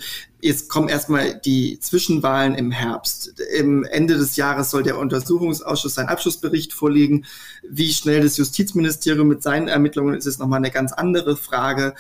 jetzt 0.47 0.69
kommen 0.69 0.89
erstmal 0.89 1.39
die 1.45 1.79
Zwischenwahlen 1.81 2.55
im 2.55 2.71
Herbst. 2.71 3.41
Im 3.57 3.85
Ende 3.85 4.17
des 4.17 4.37
Jahres 4.37 4.71
soll 4.71 4.83
der 4.83 4.99
Untersuchungsausschuss 4.99 5.95
seinen 5.95 6.09
Abschlussbericht 6.09 6.73
vorlegen. 6.73 7.27
Wie 7.69 7.93
schnell 7.93 8.23
das 8.23 8.37
Justizministerium 8.37 9.29
mit 9.29 9.43
seinen 9.43 9.69
Ermittlungen 9.69 10.15
ist, 10.15 10.27
ist 10.27 10.39
nochmal 10.39 10.59
eine 10.59 10.71
ganz 10.71 10.93
andere 10.93 11.37
Frage. 11.37 11.95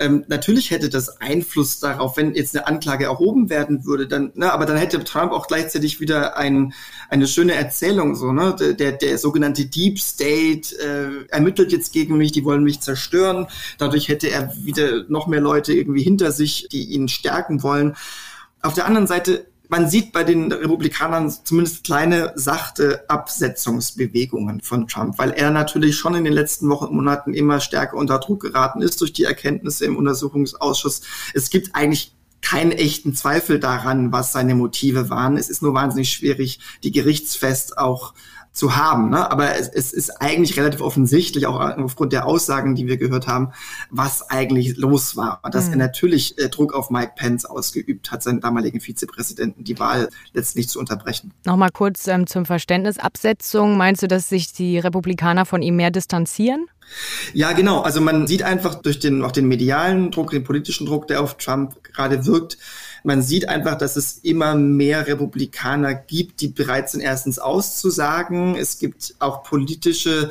Ähm, 0.00 0.24
natürlich 0.28 0.70
hätte 0.70 0.88
das 0.88 1.20
Einfluss 1.20 1.80
darauf, 1.80 2.16
wenn 2.16 2.34
jetzt 2.34 2.56
eine 2.56 2.68
Anklage 2.68 3.06
erhoben 3.06 3.50
werden 3.50 3.84
würde, 3.84 4.06
dann, 4.06 4.30
ne, 4.34 4.52
aber 4.52 4.64
dann 4.64 4.76
hätte 4.76 5.02
Trump 5.02 5.32
auch 5.32 5.48
gleichzeitig 5.48 5.98
wieder 5.98 6.36
ein, 6.36 6.72
eine 7.10 7.26
schöne 7.26 7.54
Erzählung, 7.54 8.14
so, 8.14 8.32
ne, 8.32 8.54
der, 8.78 8.92
der, 8.92 9.18
sogenannte 9.18 9.66
Deep 9.66 9.98
State 9.98 10.76
äh, 10.78 11.26
ermittelt 11.30 11.72
jetzt 11.72 11.92
gegen 11.92 12.16
mich, 12.16 12.30
die 12.30 12.44
wollen 12.44 12.62
mich 12.62 12.80
zerstören. 12.80 13.48
Dadurch 13.78 14.08
hätte 14.08 14.30
er 14.30 14.54
wieder 14.62 15.04
noch 15.08 15.26
mehr 15.26 15.40
Leute 15.40 15.72
irgendwie 15.72 16.02
hinter 16.02 16.30
sich, 16.30 16.68
die 16.70 16.84
ihn 16.84 17.08
stärken 17.08 17.64
wollen. 17.64 17.87
Auf 18.62 18.74
der 18.74 18.86
anderen 18.86 19.06
Seite 19.06 19.46
man 19.68 19.88
sieht 19.88 20.12
bei 20.12 20.24
den 20.24 20.50
Republikanern 20.50 21.30
zumindest 21.30 21.84
kleine 21.84 22.32
sachte 22.34 23.04
Absetzungsbewegungen 23.08 24.62
von 24.62 24.88
Trump, 24.88 25.18
weil 25.18 25.32
er 25.32 25.50
natürlich 25.50 25.96
schon 25.96 26.14
in 26.14 26.24
den 26.24 26.32
letzten 26.32 26.68
Wochen 26.70 26.86
und 26.86 26.96
Monaten 26.96 27.34
immer 27.34 27.60
stärker 27.60 27.96
unter 27.96 28.18
Druck 28.18 28.40
geraten 28.40 28.80
ist 28.80 29.00
durch 29.00 29.12
die 29.12 29.24
Erkenntnisse 29.24 29.84
im 29.84 29.96
Untersuchungsausschuss. 29.96 31.02
Es 31.34 31.50
gibt 31.50 31.74
eigentlich 31.74 32.14
keinen 32.40 32.72
echten 32.72 33.14
Zweifel 33.14 33.60
daran, 33.60 34.12
was 34.12 34.32
seine 34.32 34.54
Motive 34.54 35.10
waren. 35.10 35.36
Es 35.36 35.50
ist 35.50 35.60
nur 35.60 35.74
wahnsinnig 35.74 36.10
schwierig, 36.10 36.60
die 36.82 36.92
gerichtsfest 36.92 37.76
auch 37.76 38.14
zu 38.58 38.76
haben. 38.76 39.10
Ne? 39.10 39.30
Aber 39.30 39.56
es, 39.56 39.68
es 39.68 39.92
ist 39.92 40.20
eigentlich 40.20 40.58
relativ 40.58 40.80
offensichtlich, 40.80 41.46
auch 41.46 41.60
aufgrund 41.78 42.12
der 42.12 42.26
Aussagen, 42.26 42.74
die 42.74 42.86
wir 42.86 42.96
gehört 42.96 43.26
haben, 43.26 43.52
was 43.90 44.28
eigentlich 44.28 44.76
los 44.76 45.16
war. 45.16 45.40
Und 45.44 45.54
dass 45.54 45.66
mhm. 45.66 45.74
er 45.74 45.78
natürlich 45.78 46.38
äh, 46.38 46.48
Druck 46.48 46.74
auf 46.74 46.90
Mike 46.90 47.12
Pence 47.16 47.44
ausgeübt 47.44 48.10
hat, 48.10 48.22
seinen 48.22 48.40
damaligen 48.40 48.80
Vizepräsidenten, 48.80 49.64
die 49.64 49.78
Wahl 49.78 50.08
letztlich 50.32 50.68
zu 50.68 50.80
unterbrechen. 50.80 51.32
Nochmal 51.44 51.70
kurz 51.72 52.06
ähm, 52.08 52.26
zum 52.26 52.44
Verständnis. 52.44 52.98
Absetzung, 52.98 53.76
meinst 53.76 54.02
du, 54.02 54.08
dass 54.08 54.28
sich 54.28 54.52
die 54.52 54.78
Republikaner 54.78 55.46
von 55.46 55.62
ihm 55.62 55.76
mehr 55.76 55.90
distanzieren? 55.90 56.66
Ja, 57.34 57.52
genau. 57.52 57.82
Also 57.82 58.00
man 58.00 58.26
sieht 58.26 58.42
einfach 58.42 58.76
durch 58.76 58.98
den, 58.98 59.22
auch 59.22 59.32
den 59.32 59.46
medialen 59.46 60.10
Druck, 60.10 60.30
den 60.30 60.42
politischen 60.42 60.86
Druck, 60.86 61.06
der 61.06 61.22
auf 61.22 61.36
Trump 61.36 61.82
gerade 61.84 62.26
wirkt, 62.26 62.58
man 63.08 63.22
sieht 63.22 63.48
einfach, 63.48 63.78
dass 63.78 63.96
es 63.96 64.18
immer 64.18 64.54
mehr 64.54 65.06
Republikaner 65.06 65.94
gibt, 65.94 66.42
die 66.42 66.48
bereit 66.48 66.90
sind, 66.90 67.00
erstens 67.00 67.38
auszusagen. 67.38 68.54
Es 68.54 68.78
gibt 68.78 69.14
auch 69.18 69.42
politische 69.44 70.30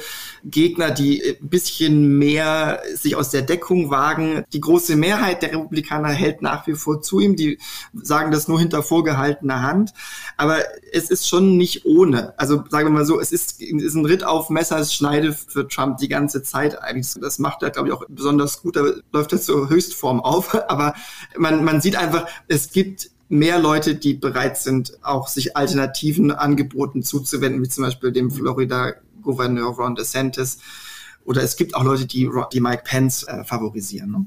Gegner, 0.50 0.92
die 0.92 1.22
ein 1.24 1.50
bisschen 1.50 2.18
mehr 2.18 2.82
sich 2.96 3.16
aus 3.16 3.30
der 3.30 3.42
Deckung 3.42 3.90
wagen. 3.90 4.44
Die 4.54 4.62
große 4.62 4.96
Mehrheit 4.96 5.42
der 5.42 5.52
Republikaner 5.52 6.10
hält 6.10 6.42
nach 6.42 6.68
wie 6.68 6.74
vor 6.74 7.02
zu 7.02 7.20
ihm. 7.20 7.36
Die 7.36 7.60
sagen 7.94 8.32
das 8.32 8.48
nur 8.48 8.60
hinter 8.60 8.84
vorgehaltener 8.84 9.62
Hand. 9.62 9.94
Aber 10.38 10.60
es 10.92 11.10
ist 11.10 11.28
schon 11.28 11.58
nicht 11.58 11.86
ohne. 11.86 12.34
Also 12.38 12.64
sagen 12.70 12.88
wir 12.88 12.92
mal 12.92 13.06
so, 13.06 13.20
es 13.20 13.32
ist, 13.32 13.62
ist 13.62 13.96
ein 13.96 14.06
Ritt 14.06 14.24
auf 14.24 14.50
Messers 14.50 14.94
Schneide 14.94 15.34
für 15.34 15.68
Trump 15.68 15.98
die 15.98 16.08
ganze 16.08 16.44
Zeit 16.44 16.82
eigentlich. 16.82 17.14
Das 17.20 17.40
macht 17.40 17.64
er, 17.64 17.70
glaube 17.70 17.90
ich, 17.90 17.94
auch 17.94 18.04
besonders 18.08 18.62
gut. 18.62 18.76
Da 18.76 18.84
läuft 19.12 19.34
er 19.34 19.42
zur 19.42 19.70
Höchstform 19.70 20.22
auf. 20.22 20.56
Aber 20.70 20.94
man, 21.38 21.64
man 21.64 21.82
sieht 21.82 21.96
einfach, 21.96 22.28
es 22.48 22.72
gibt 22.72 23.12
mehr 23.30 23.60
Leute, 23.60 23.96
die 23.96 24.14
bereit 24.14 24.58
sind, 24.58 24.98
auch 25.04 25.28
sich 25.28 25.58
alternativen 25.58 26.32
Angeboten 26.32 27.04
zuzuwenden, 27.04 27.62
wie 27.62 27.70
zum 27.70 27.84
Beispiel 27.84 28.12
dem 28.12 28.32
Florida-Gouverneur 29.28 29.76
Ron 29.76 29.96
DeSantis. 29.96 30.60
Oder 31.26 31.44
es 31.44 31.56
gibt 31.58 31.76
auch 31.76 31.84
Leute, 31.84 32.06
die, 32.06 32.30
die 32.54 32.62
Mike 32.62 32.84
Pence 32.86 33.24
äh, 33.24 33.44
favorisieren. 33.44 34.12
Ne? 34.12 34.26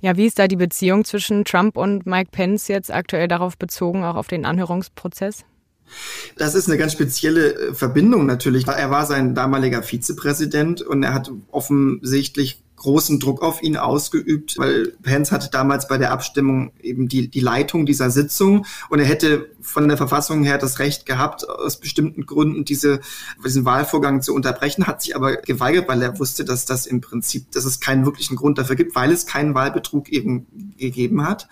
Ja, 0.00 0.16
wie 0.16 0.26
ist 0.26 0.38
da 0.38 0.48
die 0.48 0.56
Beziehung 0.56 1.04
zwischen 1.04 1.44
Trump 1.44 1.76
und 1.76 2.06
Mike 2.06 2.30
Pence 2.32 2.68
jetzt 2.68 2.92
aktuell 2.92 3.28
darauf 3.28 3.56
bezogen, 3.56 4.04
auch 4.04 4.16
auf 4.16 4.26
den 4.26 4.44
Anhörungsprozess? 4.44 5.44
Das 6.36 6.54
ist 6.54 6.68
eine 6.68 6.78
ganz 6.78 6.92
spezielle 6.92 7.54
äh, 7.54 7.74
Verbindung 7.74 8.26
natürlich. 8.26 8.66
Er 8.66 8.90
war 8.90 9.06
sein 9.06 9.34
damaliger 9.34 9.82
Vizepräsident 9.82 10.82
und 10.82 11.02
er 11.02 11.14
hat 11.14 11.30
offensichtlich 11.50 12.62
großen 12.80 13.20
Druck 13.20 13.42
auf 13.42 13.62
ihn 13.62 13.76
ausgeübt, 13.76 14.56
weil 14.56 14.94
Pence 15.02 15.32
hatte 15.32 15.50
damals 15.50 15.86
bei 15.86 15.98
der 15.98 16.12
Abstimmung 16.12 16.72
eben 16.80 17.08
die, 17.08 17.28
die 17.28 17.40
Leitung 17.40 17.84
dieser 17.84 18.10
Sitzung 18.10 18.64
und 18.88 18.98
er 18.98 19.04
hätte 19.04 19.50
von 19.60 19.86
der 19.86 19.98
Verfassung 19.98 20.44
her 20.44 20.56
das 20.56 20.78
Recht 20.78 21.04
gehabt, 21.04 21.46
aus 21.46 21.78
bestimmten 21.78 22.24
Gründen 22.24 22.64
diese, 22.64 23.00
diesen 23.44 23.66
Wahlvorgang 23.66 24.22
zu 24.22 24.34
unterbrechen, 24.34 24.86
hat 24.86 25.02
sich 25.02 25.14
aber 25.14 25.36
geweigert, 25.36 25.88
weil 25.88 26.00
er 26.00 26.18
wusste, 26.18 26.44
dass 26.46 26.64
das 26.64 26.86
im 26.86 27.02
Prinzip, 27.02 27.52
dass 27.52 27.66
es 27.66 27.80
keinen 27.80 28.06
wirklichen 28.06 28.36
Grund 28.36 28.56
dafür 28.56 28.76
gibt, 28.76 28.96
weil 28.96 29.12
es 29.12 29.26
keinen 29.26 29.54
Wahlbetrug 29.54 30.08
eben 30.08 30.46
gegeben 30.78 31.26
hat. 31.28 31.48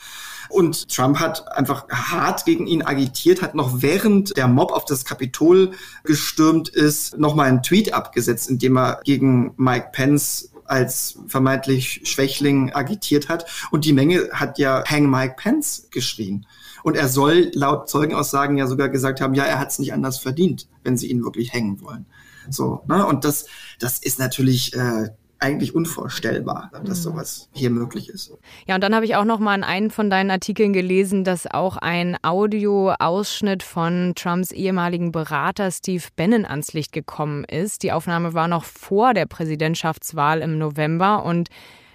Und 0.48 0.88
Trump 0.88 1.20
hat 1.20 1.52
einfach 1.52 1.86
hart 1.90 2.46
gegen 2.46 2.66
ihn 2.66 2.82
agitiert, 2.82 3.42
hat 3.42 3.54
noch 3.54 3.82
während 3.82 4.34
der 4.38 4.48
Mob 4.48 4.72
auf 4.72 4.86
das 4.86 5.04
Kapitol 5.04 5.72
gestürmt 6.04 6.70
ist, 6.70 7.18
nochmal 7.18 7.48
einen 7.48 7.62
Tweet 7.62 7.92
abgesetzt, 7.92 8.48
in 8.48 8.58
dem 8.58 8.78
er 8.78 9.02
gegen 9.04 9.52
Mike 9.58 9.88
Pence 9.92 10.50
als 10.68 11.18
vermeintlich 11.26 12.02
Schwächling 12.04 12.72
agitiert 12.72 13.28
hat. 13.28 13.46
Und 13.70 13.84
die 13.84 13.92
Menge 13.92 14.28
hat 14.32 14.58
ja 14.58 14.84
Hang 14.86 15.10
Mike 15.10 15.34
Pence 15.36 15.88
geschrien. 15.90 16.46
Und 16.82 16.96
er 16.96 17.08
soll 17.08 17.50
laut 17.54 17.88
Zeugenaussagen 17.88 18.56
ja 18.56 18.66
sogar 18.66 18.88
gesagt 18.88 19.20
haben, 19.20 19.34
ja, 19.34 19.44
er 19.44 19.58
hat 19.58 19.70
es 19.70 19.78
nicht 19.78 19.92
anders 19.92 20.18
verdient, 20.18 20.68
wenn 20.84 20.96
sie 20.96 21.10
ihn 21.10 21.24
wirklich 21.24 21.52
hängen 21.52 21.80
wollen. 21.80 22.06
So, 22.50 22.82
ne? 22.86 23.04
Und 23.06 23.24
das, 23.24 23.46
das 23.78 23.98
ist 23.98 24.18
natürlich 24.18 24.74
äh, 24.74 25.10
eigentlich 25.40 25.74
unvorstellbar, 25.74 26.70
dass 26.84 26.98
mhm. 26.98 27.02
sowas 27.02 27.48
hier 27.52 27.70
möglich 27.70 28.08
ist. 28.08 28.32
Ja, 28.66 28.74
und 28.74 28.82
dann 28.82 28.94
habe 28.94 29.04
ich 29.04 29.14
auch 29.16 29.24
noch 29.24 29.38
mal 29.38 29.54
in 29.54 29.64
einem 29.64 29.90
von 29.90 30.10
deinen 30.10 30.30
Artikeln 30.30 30.72
gelesen, 30.72 31.24
dass 31.24 31.46
auch 31.46 31.76
ein 31.76 32.16
Audioausschnitt 32.22 33.62
von 33.62 34.14
Trumps 34.16 34.50
ehemaligen 34.50 35.12
Berater 35.12 35.70
Steve 35.70 36.02
Bannon 36.16 36.44
ans 36.44 36.72
Licht 36.72 36.92
gekommen 36.92 37.44
ist. 37.44 37.82
Die 37.82 37.92
Aufnahme 37.92 38.34
war 38.34 38.48
noch 38.48 38.64
vor 38.64 39.14
der 39.14 39.26
Präsidentschaftswahl 39.26 40.40
im 40.40 40.58
November 40.58 41.24
und 41.24 41.48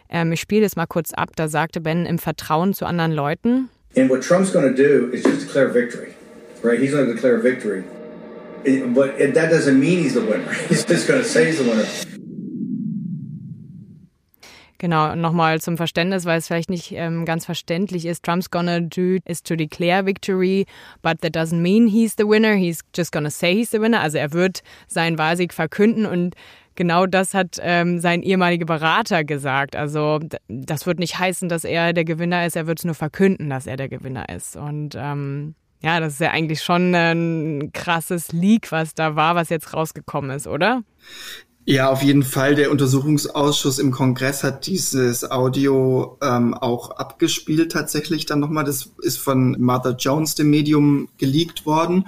ähm, 0.09 0.31
ich 0.31 0.39
spiele 0.39 0.61
das 0.61 0.75
mal 0.75 0.85
kurz 0.85 1.13
ab. 1.13 1.31
Da 1.35 1.47
sagte 1.47 1.81
Bannon 1.81 2.05
im 2.05 2.19
Vertrauen 2.19 2.73
zu 2.73 2.85
anderen 2.85 3.11
Leuten. 3.11 3.69
And 3.95 4.09
what 4.09 4.23
Trump's 4.23 4.51
going 4.51 4.65
to 4.65 4.75
do 4.75 5.09
is 5.11 5.23
just 5.23 5.41
declare 5.41 5.71
victory, 5.71 6.13
right? 6.63 6.79
He's 6.79 6.91
going 6.91 7.05
to 7.05 7.13
declare 7.13 7.37
victory. 7.37 7.83
But 8.63 9.17
that 9.17 9.51
doesn't 9.51 9.77
mean 9.77 9.99
he's 9.99 10.13
the 10.13 10.21
winner. 10.21 10.49
He's 10.69 10.85
just 10.85 11.05
going 11.05 11.21
to 11.21 11.27
say 11.27 11.47
he's 11.47 11.57
the 11.57 11.65
winner. 11.65 12.12
Genau, 14.83 15.15
nochmal 15.15 15.61
zum 15.61 15.77
Verständnis, 15.77 16.25
weil 16.25 16.39
es 16.39 16.47
vielleicht 16.47 16.69
nicht 16.69 16.91
ähm, 16.91 17.23
ganz 17.23 17.45
verständlich 17.45 18.05
ist. 18.05 18.25
Trump's 18.25 18.51
gonna 18.51 18.81
do 18.81 19.19
is 19.23 19.41
to 19.41 19.55
declare 19.55 20.05
victory, 20.05 20.65
but 21.01 21.21
that 21.21 21.33
doesn't 21.33 21.61
mean 21.61 21.87
he's 21.87 22.15
the 22.17 22.27
winner. 22.27 22.55
He's 22.55 22.81
just 22.93 23.13
gonna 23.13 23.29
say 23.29 23.55
he's 23.55 23.71
the 23.71 23.79
winner. 23.79 24.01
Also 24.01 24.17
er 24.17 24.33
wird 24.33 24.61
seinen 24.87 25.17
Wahlsieg 25.17 25.53
verkünden 25.53 26.05
und 26.05 26.35
genau 26.75 27.05
das 27.05 27.33
hat 27.33 27.59
ähm, 27.61 27.99
sein 27.99 28.23
ehemaliger 28.23 28.65
Berater 28.65 29.23
gesagt. 29.23 29.77
Also 29.77 30.19
das 30.49 30.85
wird 30.85 30.99
nicht 30.99 31.17
heißen, 31.17 31.47
dass 31.47 31.63
er 31.63 31.93
der 31.93 32.03
Gewinner 32.03 32.45
ist. 32.45 32.57
Er 32.57 32.67
wird 32.67 32.79
es 32.79 32.83
nur 32.83 32.95
verkünden, 32.95 33.49
dass 33.49 33.67
er 33.67 33.77
der 33.77 33.87
Gewinner 33.87 34.27
ist. 34.27 34.57
Und 34.57 34.97
ähm, 34.99 35.55
ja, 35.81 36.01
das 36.01 36.15
ist 36.15 36.19
ja 36.19 36.31
eigentlich 36.31 36.61
schon 36.61 36.93
ein 36.93 37.71
krasses 37.71 38.33
Leak, 38.33 38.73
was 38.73 38.95
da 38.95 39.15
war, 39.15 39.35
was 39.35 39.47
jetzt 39.47 39.73
rausgekommen 39.73 40.31
ist, 40.31 40.45
oder? 40.45 40.83
Ja, 41.65 41.89
auf 41.89 42.03
jeden 42.03 42.23
Fall. 42.23 42.55
Der 42.55 42.71
Untersuchungsausschuss 42.71 43.79
im 43.79 43.91
Kongress 43.91 44.43
hat 44.43 44.67
dieses 44.67 45.29
Audio 45.29 46.17
ähm, 46.21 46.53
auch 46.53 46.91
abgespielt 46.91 47.71
tatsächlich 47.71 48.25
dann 48.25 48.41
nochmal. 48.41 48.65
Das 48.65 48.89
ist 49.01 49.17
von 49.17 49.55
Martha 49.59 49.91
Jones, 49.91 50.35
dem 50.35 50.49
Medium, 50.49 51.07
geleakt 51.17 51.65
worden. 51.65 52.05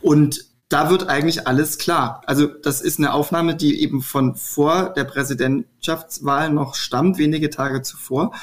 Und 0.00 0.46
da 0.70 0.88
wird 0.88 1.08
eigentlich 1.08 1.46
alles 1.46 1.76
klar. 1.76 2.22
Also 2.26 2.46
das 2.46 2.80
ist 2.80 2.98
eine 2.98 3.12
Aufnahme, 3.12 3.54
die 3.54 3.82
eben 3.82 4.00
von 4.00 4.34
vor 4.34 4.94
der 4.96 5.04
Präsidentschaftswahl 5.04 6.50
noch 6.50 6.74
stammt, 6.74 7.18
wenige 7.18 7.50
Tage 7.50 7.82
zuvor. 7.82 8.34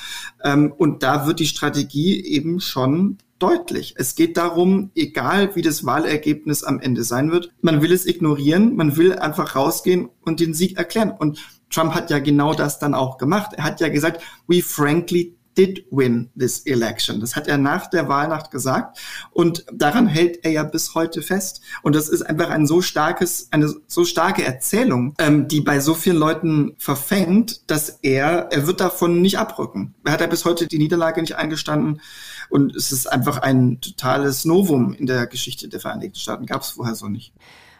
Ähm, 0.43 0.71
und 0.71 1.01
da 1.01 1.25
wird 1.25 1.39
die 1.39 1.47
Strategie 1.47 2.23
eben 2.23 2.59
schon 2.59 3.17
deutlich. 3.43 3.95
Es 3.97 4.15
geht 4.15 4.37
darum, 4.37 4.91
egal 4.95 5.53
wie 5.55 5.61
das 5.61 5.85
Wahlergebnis 5.85 6.63
am 6.63 6.79
Ende 6.79 7.03
sein 7.03 7.29
wird, 7.29 7.51
man 7.61 7.81
will 7.81 7.91
es 7.91 8.05
ignorieren, 8.05 8.75
man 8.77 8.95
will 8.95 9.13
einfach 9.13 9.57
rausgehen 9.57 10.09
und 10.21 10.39
den 10.39 10.53
Sieg 10.53 10.77
erklären. 10.77 11.11
Und 11.11 11.39
Trump 11.69 11.93
hat 11.93 12.09
ja 12.09 12.19
genau 12.19 12.53
das 12.53 12.79
dann 12.79 12.93
auch 12.93 13.17
gemacht. 13.17 13.51
Er 13.57 13.65
hat 13.65 13.81
ja 13.81 13.89
gesagt, 13.89 14.21
we 14.47 14.61
frankly 14.61 15.35
did 15.57 15.85
win 15.91 16.29
this 16.37 16.59
election. 16.65 17.19
Das 17.19 17.35
hat 17.35 17.47
er 17.47 17.57
nach 17.57 17.89
der 17.89 18.07
Wahlnacht 18.07 18.51
gesagt 18.51 18.99
und 19.31 19.65
daran 19.71 20.07
hält 20.07 20.43
er 20.43 20.51
ja 20.51 20.63
bis 20.63 20.95
heute 20.95 21.21
fest. 21.21 21.61
Und 21.81 21.95
das 21.95 22.09
ist 22.09 22.21
einfach 22.23 22.49
ein 22.49 22.67
so 22.67 22.81
starkes, 22.81 23.47
eine 23.51 23.73
so 23.87 24.05
starke 24.05 24.43
Erzählung, 24.43 25.15
ähm, 25.17 25.47
die 25.47 25.61
bei 25.61 25.79
so 25.79 25.93
vielen 25.93 26.17
Leuten 26.17 26.75
verfängt, 26.77 27.69
dass 27.69 27.99
er, 28.01 28.49
er 28.51 28.67
wird 28.67 28.79
davon 28.79 29.21
nicht 29.21 29.37
abrücken. 29.37 29.95
Er 30.03 30.13
hat 30.13 30.21
ja 30.21 30.27
bis 30.27 30.45
heute 30.45 30.67
die 30.67 30.77
Niederlage 30.77 31.21
nicht 31.21 31.35
eingestanden 31.35 32.01
und 32.49 32.75
es 32.75 32.91
ist 32.91 33.07
einfach 33.07 33.39
ein 33.39 33.79
totales 33.81 34.45
Novum 34.45 34.93
in 34.93 35.05
der 35.05 35.27
Geschichte 35.27 35.67
der 35.67 35.79
Vereinigten 35.79 36.19
Staaten. 36.19 36.45
Gab 36.45 36.61
es 36.61 36.71
vorher 36.71 36.95
so 36.95 37.07
nicht. 37.07 37.33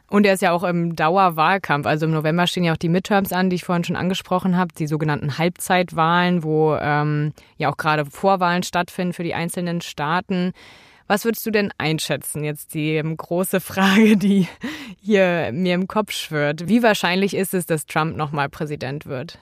Und 0.10 0.26
er 0.26 0.34
ist 0.34 0.42
ja 0.42 0.52
auch 0.52 0.64
im 0.64 0.96
Dauerwahlkampf. 0.96 1.88
Also 1.88 2.06
im 2.06 2.12
November 2.12 2.46
stehen 2.46 2.64
ja 2.64 2.74
auch 2.74 2.78
die 2.78 2.90
Midterms 2.90 3.34
an, 3.34 3.50
die 3.50 3.56
ich 3.56 3.64
vorhin 3.64 3.84
schon 3.84 3.96
angesprochen 3.96 4.58
habe, 4.58 4.74
die 4.78 4.88
sogenannten 4.88 5.38
Halbzeitwahlen, 5.38 6.44
wo 6.44 6.76
ähm, 6.76 7.34
ja 7.58 7.72
auch 7.72 7.78
gerade 7.78 8.06
Vorwahlen 8.06 8.64
stattfinden 8.64 9.14
für 9.14 9.24
die 9.24 9.34
einzelnen 9.34 9.82
Staaten. 9.82 10.54
Was 11.08 11.26
würdest 11.26 11.46
du 11.46 11.52
denn 11.52 11.72
einschätzen? 11.78 12.44
Jetzt 12.44 12.74
die 12.74 12.96
ähm, 12.96 13.18
große 13.18 13.60
Frage, 13.60 14.18
die 14.18 14.48
hier 15.02 15.52
mir 15.54 15.76
im 15.76 15.88
Kopf 15.88 16.12
schwirrt. 16.12 16.68
Wie 16.68 16.84
wahrscheinlich 16.84 17.36
ist 17.36 17.54
es, 17.54 17.66
dass 17.66 17.86
Trump 17.86 18.16
nochmal 18.16 18.50
Präsident 18.50 19.06
wird? 19.06 19.40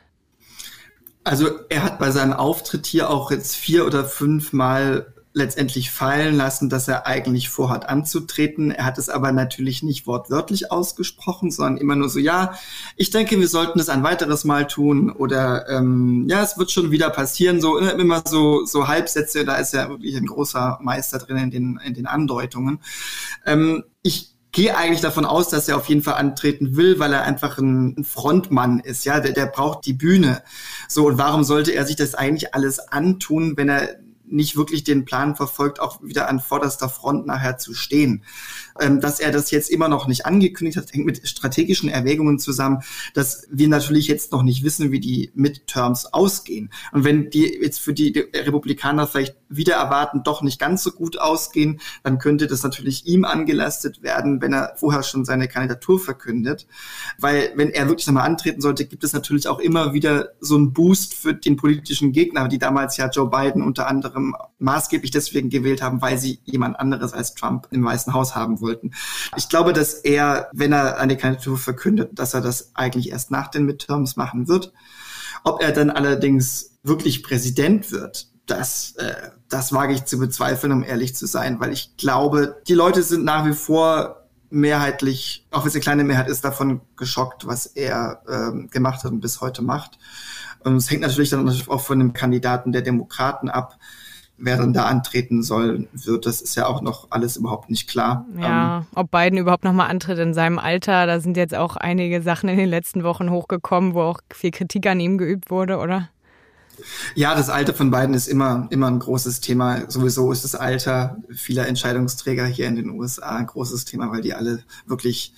Also 1.24 1.50
er 1.69 1.84
hat 1.84 2.00
bei 2.00 2.10
seinem 2.10 2.34
Auftritt 2.34 2.88
hier 2.88 3.10
auch 3.10 3.30
jetzt 3.30 3.56
vier 3.56 3.86
oder 3.86 4.06
fünf 4.06 4.54
Mal 4.54 5.13
letztendlich 5.34 5.91
fallen 5.91 6.36
lassen, 6.36 6.70
dass 6.70 6.88
er 6.88 7.08
eigentlich 7.08 7.50
vorhat 7.50 7.88
anzutreten. 7.88 8.72
Er 8.72 8.86
hat 8.86 8.98
es 8.98 9.10
aber 9.10 9.32
natürlich 9.32 9.82
nicht 9.82 10.06
wortwörtlich 10.06 10.72
ausgesprochen, 10.72 11.52
sondern 11.52 11.78
immer 11.78 11.96
nur 11.96 12.10
so, 12.10 12.20
ja, 12.20 12.54
ich 12.98 13.12
denke, 13.12 13.39
wir 13.39 13.48
sollten 13.48 13.80
es 13.80 13.89
ein 13.89 14.04
weiteres 14.04 14.44
Mal 14.44 14.67
tun 14.67 15.10
oder 15.10 15.70
ähm, 15.70 16.28
ja, 16.30 16.44
es 16.44 16.58
wird 16.58 16.72
schon 16.72 16.91
wieder 16.91 17.10
passieren. 17.10 17.62
So 17.62 17.78
immer 17.78 18.24
so 18.28 18.65
so 18.65 18.88
Halbsätze. 18.88 19.46
Da 19.46 19.56
ist 19.56 19.74
er 19.74 19.89
wirklich 19.89 20.15
ein 20.17 20.26
großer 20.26 20.80
Meister 20.82 21.20
drin 21.20 21.38
in 21.38 21.52
den 21.52 21.80
in 21.84 21.94
den 21.94 22.08
Andeutungen. 22.08 22.80
Ähm, 23.46 23.84
ich 24.04 24.32
gehe 24.52 24.76
eigentlich 24.76 25.02
davon 25.02 25.26
aus, 25.26 25.48
dass 25.48 25.70
er 25.70 25.78
auf 25.78 25.88
jeden 25.88 26.04
Fall 26.04 26.15
antreten 26.15 26.76
will, 26.76 27.00
weil 27.00 27.13
er 27.13 27.24
einfach 27.24 27.58
ein 27.58 28.04
Frontmann 28.04 28.80
ist, 28.82 29.06
ja, 29.06 29.22
der, 29.22 29.32
der 29.32 29.46
braucht 29.46 29.86
die 29.86 29.94
Bühne. 29.94 30.44
So, 30.89 31.08
und 31.08 31.17
warum 31.17 31.46
sollte 31.46 31.72
er 31.72 31.86
sich 31.86 31.96
das 31.96 32.15
eigentlich 32.15 32.54
alles 32.54 32.80
antun, 32.80 33.56
wenn 33.56 33.70
er 33.70 33.96
nicht 34.32 34.56
wirklich 34.56 34.84
den 34.84 35.06
Plan 35.06 35.36
verfolgt, 35.36 35.80
auch 35.80 36.02
wieder 36.02 36.28
an 36.30 36.39
vorderster 36.39 36.89
Front 36.89 37.26
nachher 37.26 37.58
zu 37.58 37.74
stehen. 37.74 38.24
Ähm, 38.80 39.00
dass 39.02 39.20
er 39.20 39.32
das 39.32 39.52
jetzt 39.52 39.70
immer 39.70 39.88
noch 39.88 40.08
nicht 40.08 40.26
angekündigt 40.26 40.78
hat, 40.78 40.94
hängt 40.94 41.06
mit 41.06 41.28
strategischen 41.28 41.89
Erwägungen 41.89 42.39
zusammen, 42.39 42.82
dass 43.13 43.48
wir 43.52 43.67
natürlich 43.67 44.08
jetzt 44.08 44.32
noch 44.32 44.44
nicht 44.44 44.63
wissen, 44.63 44.91
wie 44.91 45.00
die 45.00 45.32
Midterms 45.36 46.06
ausgehen. 46.13 46.72
Und 46.91 47.04
wenn 47.04 47.30
die 47.30 47.46
jetzt 47.62 47.80
für 47.80 47.94
die 47.94 48.17
Republikaner 48.34 49.08
vielleicht 49.08 49.36
wieder 49.50 49.76
erwarten, 49.76 50.24
doch 50.24 50.41
nicht 50.41 50.60
ganz 50.60 50.84
so 50.84 50.91
gut 50.91 51.20
ausgehen, 51.20 51.82
dann 52.04 52.17
könnte 52.17 52.48
das 52.48 52.63
natürlich 52.63 53.06
ihm 53.06 53.26
angelastet 53.26 54.02
werden, 54.02 54.41
wenn 54.41 54.54
er 54.54 54.74
vorher 54.78 55.04
schon 55.04 55.26
seine 55.26 55.48
Kandidatur 55.48 56.00
verkündet. 56.00 56.67
Weil 57.17 57.52
wenn 57.56 57.70
er 57.70 57.88
wirklich 57.88 58.08
nochmal 58.08 58.26
antreten 58.26 58.62
sollte, 58.62 58.86
gibt 58.86 59.04
es 59.04 59.13
natürlich 59.13 59.48
auch 59.48 59.60
immer 59.60 59.94
wieder 59.94 60.30
so 60.39 60.56
einen 60.56 60.74
Boost 60.74 61.13
für 61.13 61.34
den 61.34 61.58
politischen 61.58 62.13
Gegner, 62.13 62.48
die 62.48 62.60
damals 62.60 62.98
ja 62.98 63.10
Joe 63.10 63.30
Biden 63.30 63.62
unter 63.62 63.88
anderem 63.88 64.20
maßgeblich 64.60 65.12
deswegen 65.12 65.49
gewählt 65.49 65.81
haben, 65.81 66.01
weil 66.01 66.17
sie 66.17 66.39
jemand 66.43 66.79
anderes 66.79 67.13
als 67.13 67.34
Trump 67.36 67.67
im 67.71 67.84
Weißen 67.84 68.13
Haus 68.13 68.36
haben 68.36 68.62
wollten. 68.62 68.91
Ich 69.36 69.49
glaube, 69.49 69.73
dass 69.73 69.93
er, 69.93 70.49
wenn 70.53 70.71
er 70.71 70.99
eine 70.99 71.17
Kandidatur 71.17 71.57
verkündet, 71.57 72.12
dass 72.13 72.34
er 72.34 72.41
das 72.41 72.71
eigentlich 72.75 73.10
erst 73.12 73.31
nach 73.31 73.49
den 73.49 73.65
Midterms 73.65 74.15
machen 74.15 74.47
wird. 74.47 74.73
Ob 75.43 75.62
er 75.62 75.71
dann 75.71 75.89
allerdings 75.89 76.77
wirklich 76.84 77.23
Präsident 77.23 77.91
wird, 77.91 78.27
das, 78.45 78.95
äh, 78.97 79.29
das 79.49 79.73
wage 79.73 79.93
ich 79.93 80.05
zu 80.05 80.17
bezweifeln, 80.19 80.73
um 80.73 80.84
ehrlich 80.84 81.15
zu 81.15 81.25
sein, 81.25 81.60
weil 81.60 81.71
ich 81.71 81.95
glaube, 81.97 82.62
die 82.67 82.73
Leute 82.73 83.03
sind 83.03 83.23
nach 83.23 83.45
wie 83.45 83.53
vor 83.53 84.21
mehrheitlich, 84.49 85.47
auch 85.49 85.62
wenn 85.62 85.69
es 85.69 85.75
eine 85.75 85.81
kleine 85.81 86.03
Mehrheit 86.03 86.27
ist, 86.27 86.43
davon 86.43 86.81
geschockt, 86.97 87.47
was 87.47 87.65
er 87.65 88.21
ähm, 88.29 88.69
gemacht 88.69 89.03
hat 89.03 89.12
und 89.12 89.21
bis 89.21 89.41
heute 89.41 89.62
macht. 89.62 89.97
Und 90.63 90.75
es 90.75 90.91
hängt 90.91 91.01
natürlich 91.01 91.29
dann 91.29 91.47
auch 91.49 91.81
von 91.81 91.99
dem 91.99 92.13
Kandidaten 92.13 92.71
der 92.71 92.81
Demokraten 92.81 93.49
ab, 93.49 93.77
wer 94.41 94.58
dann 94.58 94.73
da 94.73 94.86
antreten 94.86 95.43
soll, 95.43 95.88
wird. 95.93 96.25
Das 96.25 96.41
ist 96.41 96.56
ja 96.56 96.65
auch 96.65 96.82
noch 96.82 97.08
alles 97.12 97.38
überhaupt 97.38 97.69
nicht 97.69 97.88
klar. 97.88 98.25
Ja, 98.38 98.80
ähm, 98.80 98.86
ob 98.95 99.12
Biden 99.12 99.38
überhaupt 99.38 99.63
nochmal 99.63 99.89
antritt 99.89 100.17
in 100.19 100.34
seinem 100.34 100.60
Alter, 100.60 101.06
da 101.06 101.19
sind 101.19 101.38
jetzt 101.38 101.56
auch 101.56 101.77
einige 101.77 102.21
Sachen 102.21 102.49
in 102.49 102.58
den 102.58 102.69
letzten 102.69 103.04
Wochen 103.04 103.30
hochgekommen, 103.30 103.93
wo 103.93 104.01
auch 104.01 104.19
viel 104.34 104.51
Kritik 104.51 104.88
an 104.88 104.99
ihm 104.99 105.17
geübt 105.17 105.49
wurde, 105.49 105.77
oder? 105.77 106.10
Ja, 107.15 107.36
das 107.36 107.49
Alter 107.49 107.73
von 107.73 107.91
beiden 107.91 108.15
ist 108.15 108.27
immer, 108.27 108.67
immer 108.71 108.88
ein 108.88 108.99
großes 108.99 109.41
Thema. 109.41 109.89
Sowieso 109.89 110.32
ist 110.32 110.43
das 110.43 110.56
Alter 110.56 111.17
vieler 111.30 111.67
Entscheidungsträger 111.67 112.45
hier 112.45 112.67
in 112.67 112.75
den 112.75 112.89
USA 112.89 113.36
ein 113.36 113.45
großes 113.45 113.86
Thema, 113.86 114.12
weil 114.12 114.21
die 114.21 114.34
alle 114.34 114.63
wirklich 114.88 115.34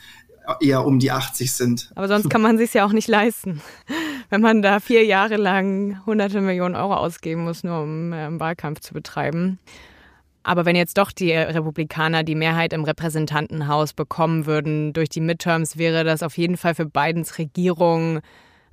eher 0.60 0.86
um 0.86 1.00
die 1.00 1.12
80 1.12 1.52
sind. 1.52 1.92
Aber 1.96 2.08
sonst 2.08 2.30
kann 2.30 2.42
man 2.42 2.58
sich 2.58 2.74
ja 2.74 2.86
auch 2.86 2.92
nicht 2.92 3.08
leisten, 3.08 3.62
wenn 4.30 4.42
man 4.42 4.62
da 4.62 4.80
vier 4.80 5.06
Jahre 5.06 5.38
lang 5.38 6.06
hunderte 6.06 6.42
Millionen 6.42 6.76
Euro 6.76 6.96
ausgeben 6.96 7.44
muss, 7.44 7.64
nur 7.64 7.82
um 7.82 8.14
äh, 8.14 8.40
Wahlkampf 8.40 8.80
zu 8.82 8.94
betreiben. 8.94 9.60
Aber 10.44 10.66
wenn 10.66 10.76
jetzt 10.76 10.98
doch 10.98 11.12
die 11.12 11.32
Republikaner 11.32 12.24
die 12.24 12.36
Mehrheit 12.36 12.74
im 12.74 12.84
Repräsentantenhaus 12.84 13.94
bekommen 13.94 14.46
würden 14.46 14.92
durch 14.92 15.08
die 15.08 15.22
Midterms, 15.22 15.78
wäre 15.78 16.04
das 16.04 16.22
auf 16.22 16.38
jeden 16.38 16.58
Fall 16.58 16.76
für 16.76 16.86
Bidens 16.86 17.38
Regierung 17.38 18.20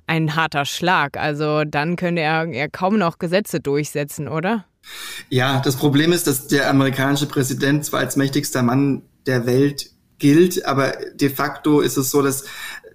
ein 0.05 0.35
harter 0.35 0.65
Schlag. 0.65 1.15
Also 1.15 1.63
dann 1.63 1.95
könnte 1.95 2.21
er, 2.21 2.45
er 2.47 2.69
kaum 2.69 2.97
noch 2.97 3.19
Gesetze 3.19 3.61
durchsetzen, 3.61 4.27
oder? 4.27 4.65
Ja, 5.29 5.61
das 5.61 5.77
Problem 5.77 6.11
ist, 6.11 6.27
dass 6.27 6.47
der 6.47 6.69
amerikanische 6.69 7.27
Präsident 7.27 7.85
zwar 7.85 8.01
als 8.01 8.17
mächtigster 8.17 8.63
Mann 8.63 9.03
der 9.25 9.45
Welt 9.45 9.91
gilt, 10.21 10.65
aber 10.65 10.93
de 11.15 11.29
facto 11.29 11.81
ist 11.81 11.97
es 11.97 12.11
so, 12.11 12.21
dass 12.21 12.45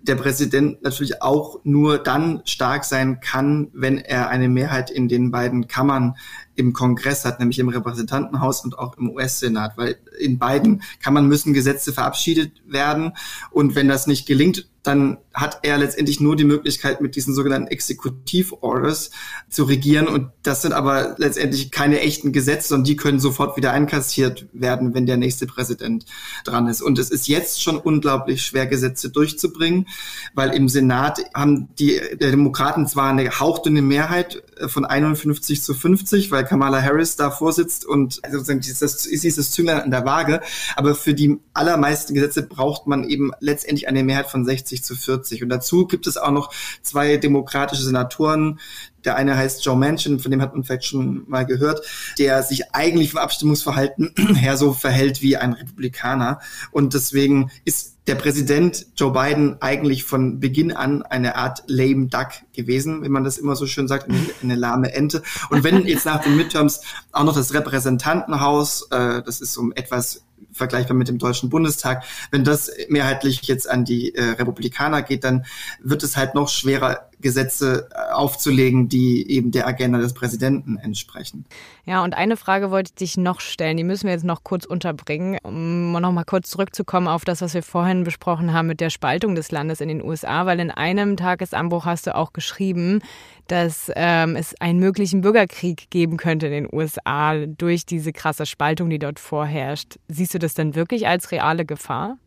der 0.01 0.15
Präsident 0.15 0.83
natürlich 0.83 1.21
auch 1.21 1.59
nur 1.65 1.99
dann 1.99 2.41
stark 2.45 2.85
sein 2.85 3.21
kann, 3.21 3.69
wenn 3.75 3.99
er 3.99 4.29
eine 4.29 4.49
Mehrheit 4.49 4.91
in 4.91 5.09
den 5.09 5.31
beiden 5.31 5.67
Kammern 5.67 6.17
im 6.55 6.73
Kongress 6.73 7.25
hat, 7.25 7.41
nämlich 7.41 7.59
im 7.59 7.69
Repräsentantenhaus 7.69 8.65
und 8.65 8.79
auch 8.79 8.97
im 8.97 9.11
US-Senat, 9.11 9.77
weil 9.77 9.97
in 10.19 10.39
beiden 10.39 10.83
Kammern 11.03 11.27
müssen 11.27 11.53
Gesetze 11.53 11.93
verabschiedet 11.93 12.53
werden. 12.67 13.13
Und 13.51 13.75
wenn 13.75 13.89
das 13.89 14.07
nicht 14.07 14.27
gelingt, 14.27 14.69
dann 14.87 15.19
hat 15.35 15.59
er 15.63 15.77
letztendlich 15.79 16.21
nur 16.21 16.35
die 16.35 16.45
Möglichkeit, 16.45 17.01
mit 17.01 17.15
diesen 17.15 17.35
sogenannten 17.35 17.69
Exekutiv-Orders 17.69 19.11
zu 19.51 19.65
regieren. 19.65 20.09
Und 20.09 20.31
das 20.43 20.63
sind 20.63 20.73
aber 20.73 21.15
letztendlich 21.19 21.71
keine 21.71 22.01
echten 22.01 22.33
Gesetze, 22.33 22.69
sondern 22.69 22.85
die 22.85 22.97
können 22.97 23.21
sofort 23.21 23.57
wieder 23.57 23.73
einkassiert 23.73 24.47
werden, 24.53 24.95
wenn 24.95 25.05
der 25.05 25.19
nächste 25.19 25.47
Präsident 25.47 26.07
dran 26.45 26.69
ist. 26.69 26.81
Und 26.81 26.99
es 26.99 27.11
ist 27.11 27.29
jetzt 27.29 27.63
schon 27.63 27.77
unglaublich 27.77 28.43
schwer, 28.43 28.67
Gesetze 28.67 29.11
durchzubringen, 29.11 29.89
weil 30.35 30.55
im 30.55 30.69
Senat 30.69 31.21
haben 31.35 31.69
die 31.79 32.01
Demokraten 32.21 32.87
zwar 32.87 33.11
eine 33.11 33.29
hauchdünne 33.29 33.83
Mehrheit 33.83 34.43
von 34.69 34.87
51 34.87 35.63
zu 35.63 35.75
50, 35.75 36.31
weil 36.31 36.45
Kamala 36.45 36.81
Harris 36.81 37.17
da 37.17 37.31
vorsitzt 37.31 37.85
und 37.85 38.21
sozusagen 38.31 38.61
dieses, 38.61 39.07
ist 39.07 39.25
dieses 39.25 39.51
Zünglein 39.51 39.81
an 39.83 39.91
der 39.91 40.07
Waage. 40.07 40.41
Aber 40.77 40.95
für 40.95 41.13
die 41.13 41.39
allermeisten 41.53 42.15
Gesetze 42.15 42.43
braucht 42.43 42.87
man 42.87 43.05
eben 43.05 43.33
letztendlich 43.41 43.89
eine 43.89 44.03
Mehrheit 44.03 44.31
von 44.31 44.45
60 44.45 44.76
zu 44.83 44.95
40. 44.95 45.43
Und 45.43 45.49
dazu 45.49 45.87
gibt 45.87 46.07
es 46.07 46.17
auch 46.17 46.31
noch 46.31 46.53
zwei 46.83 47.17
demokratische 47.17 47.83
Senatoren, 47.83 48.59
der 49.07 49.17
eine 49.17 49.37
heißt 49.37 49.65
Joe 49.65 49.77
Manchin, 49.77 50.19
von 50.19 50.31
dem 50.33 50.43
hat 50.43 50.53
man 50.53 50.65
vielleicht 50.65 50.85
schon 50.85 51.25
mal 51.29 51.47
gehört, 51.47 51.87
der 52.19 52.43
sich 52.43 52.75
eigentlich 52.75 53.13
vom 53.13 53.21
Abstimmungsverhalten 53.21 54.13
her 54.35 54.57
so 54.57 54.73
verhält 54.73 55.23
wie 55.23 55.37
ein 55.37 55.53
Republikaner. 55.53 56.41
Und 56.73 56.93
deswegen 56.93 57.51
ist 57.65 57.97
der 58.07 58.17
Präsident 58.17 58.87
Joe 58.97 59.13
Biden 59.13 59.57
eigentlich 59.61 60.05
von 60.05 60.39
Beginn 60.39 60.73
an 60.73 61.03
eine 61.03 61.37
Art 61.37 61.63
lame 61.67 62.07
duck 62.07 62.29
gewesen, 62.53 63.03
wie 63.03 63.09
man 63.09 63.25
das 63.25 63.39
immer 63.39 63.57
so 63.57 63.67
schön 63.67 63.89
sagt, 63.89 64.09
eine, 64.09 64.19
eine 64.43 64.55
lahme 64.55 64.93
Ente. 64.93 65.23
Und 65.51 65.65
wenn 65.65 65.87
jetzt 65.87 66.07
nach 66.07 66.23
den 66.23 66.37
Midterms 66.37 66.83
auch 67.13 67.25
noch 67.25 67.35
das 67.35 67.55
Repräsentantenhaus, 67.55 68.89
äh, 68.91 69.23
das 69.23 69.41
ist 69.41 69.53
so 69.53 69.71
etwas 69.75 70.26
vergleichbar 70.57 70.97
mit 70.97 71.09
dem 71.09 71.19
Deutschen 71.19 71.51
Bundestag. 71.51 72.05
Wenn 72.31 72.45
das 72.45 72.71
mehrheitlich 72.89 73.43
jetzt 73.43 73.69
an 73.69 73.85
die 73.85 74.15
äh, 74.15 74.31
Republikaner 74.31 75.03
geht, 75.03 75.25
dann 75.25 75.45
wird 75.81 76.03
es 76.03 76.17
halt 76.17 76.35
noch 76.35 76.49
schwerer, 76.49 77.11
Gesetze 77.21 77.89
äh, 77.93 78.13
aufzulegen, 78.13 78.89
die 78.89 79.31
eben 79.31 79.51
der 79.51 79.67
Agenda 79.67 79.99
des 79.99 80.13
Präsidenten 80.13 80.77
entsprechen. 80.77 81.47
Ja, 81.85 82.05
und 82.05 82.15
eine 82.15 82.37
Frage 82.37 82.71
wollte 82.71 82.91
ich 82.91 82.95
dich 82.95 83.17
noch 83.17 83.41
stellen, 83.41 83.77
die 83.77 83.85
müssen 83.85 84.05
wir 84.05 84.13
jetzt 84.13 84.25
noch 84.25 84.45
kurz 84.45 84.65
unterbringen, 84.65 85.39
um 85.43 85.93
noch 85.93 86.13
mal 86.13 86.25
kurz 86.25 86.51
zurückzukommen 86.51 87.09
auf 87.09 87.25
das, 87.25 87.41
was 87.41 87.55
wir 87.55 87.63
vorhin 87.63 88.05
besprochen 88.05 88.53
haben 88.53 88.67
mit 88.67 88.81
der 88.81 88.91
Spaltung 88.91 89.35
des 89.35 89.51
Landes 89.51 89.81
in 89.81 89.89
den 89.89 90.03
USA, 90.03 90.47
weil 90.47 90.61
in 90.61 90.71
einem 90.71 91.17
Tagesanbruch 91.17 91.87
hast 91.87 92.07
du 92.07 92.15
auch 92.15 92.33
geschrieben, 92.33 93.01
dass 93.49 93.91
ähm, 93.95 94.37
es 94.37 94.61
einen 94.61 94.79
möglichen 94.79 95.21
Bürgerkrieg 95.21 95.89
geben 95.91 96.17
könnte 96.17 96.47
in 96.47 96.53
den 96.53 96.69
USA 96.73 97.35
durch 97.47 97.87
diese 97.87 98.13
krasse 98.13 98.47
Spaltung, 98.47 98.91
die 98.91 98.99
dort 98.99 99.21
vorherrscht. 99.21 99.99
Siehst 100.09 100.35
du 100.35 100.39
das 100.39 100.55
denn 100.55 100.75
wirklich 100.75 101.07
als 101.07 101.31
reale 101.31 101.65
Gefahr? 101.65 102.19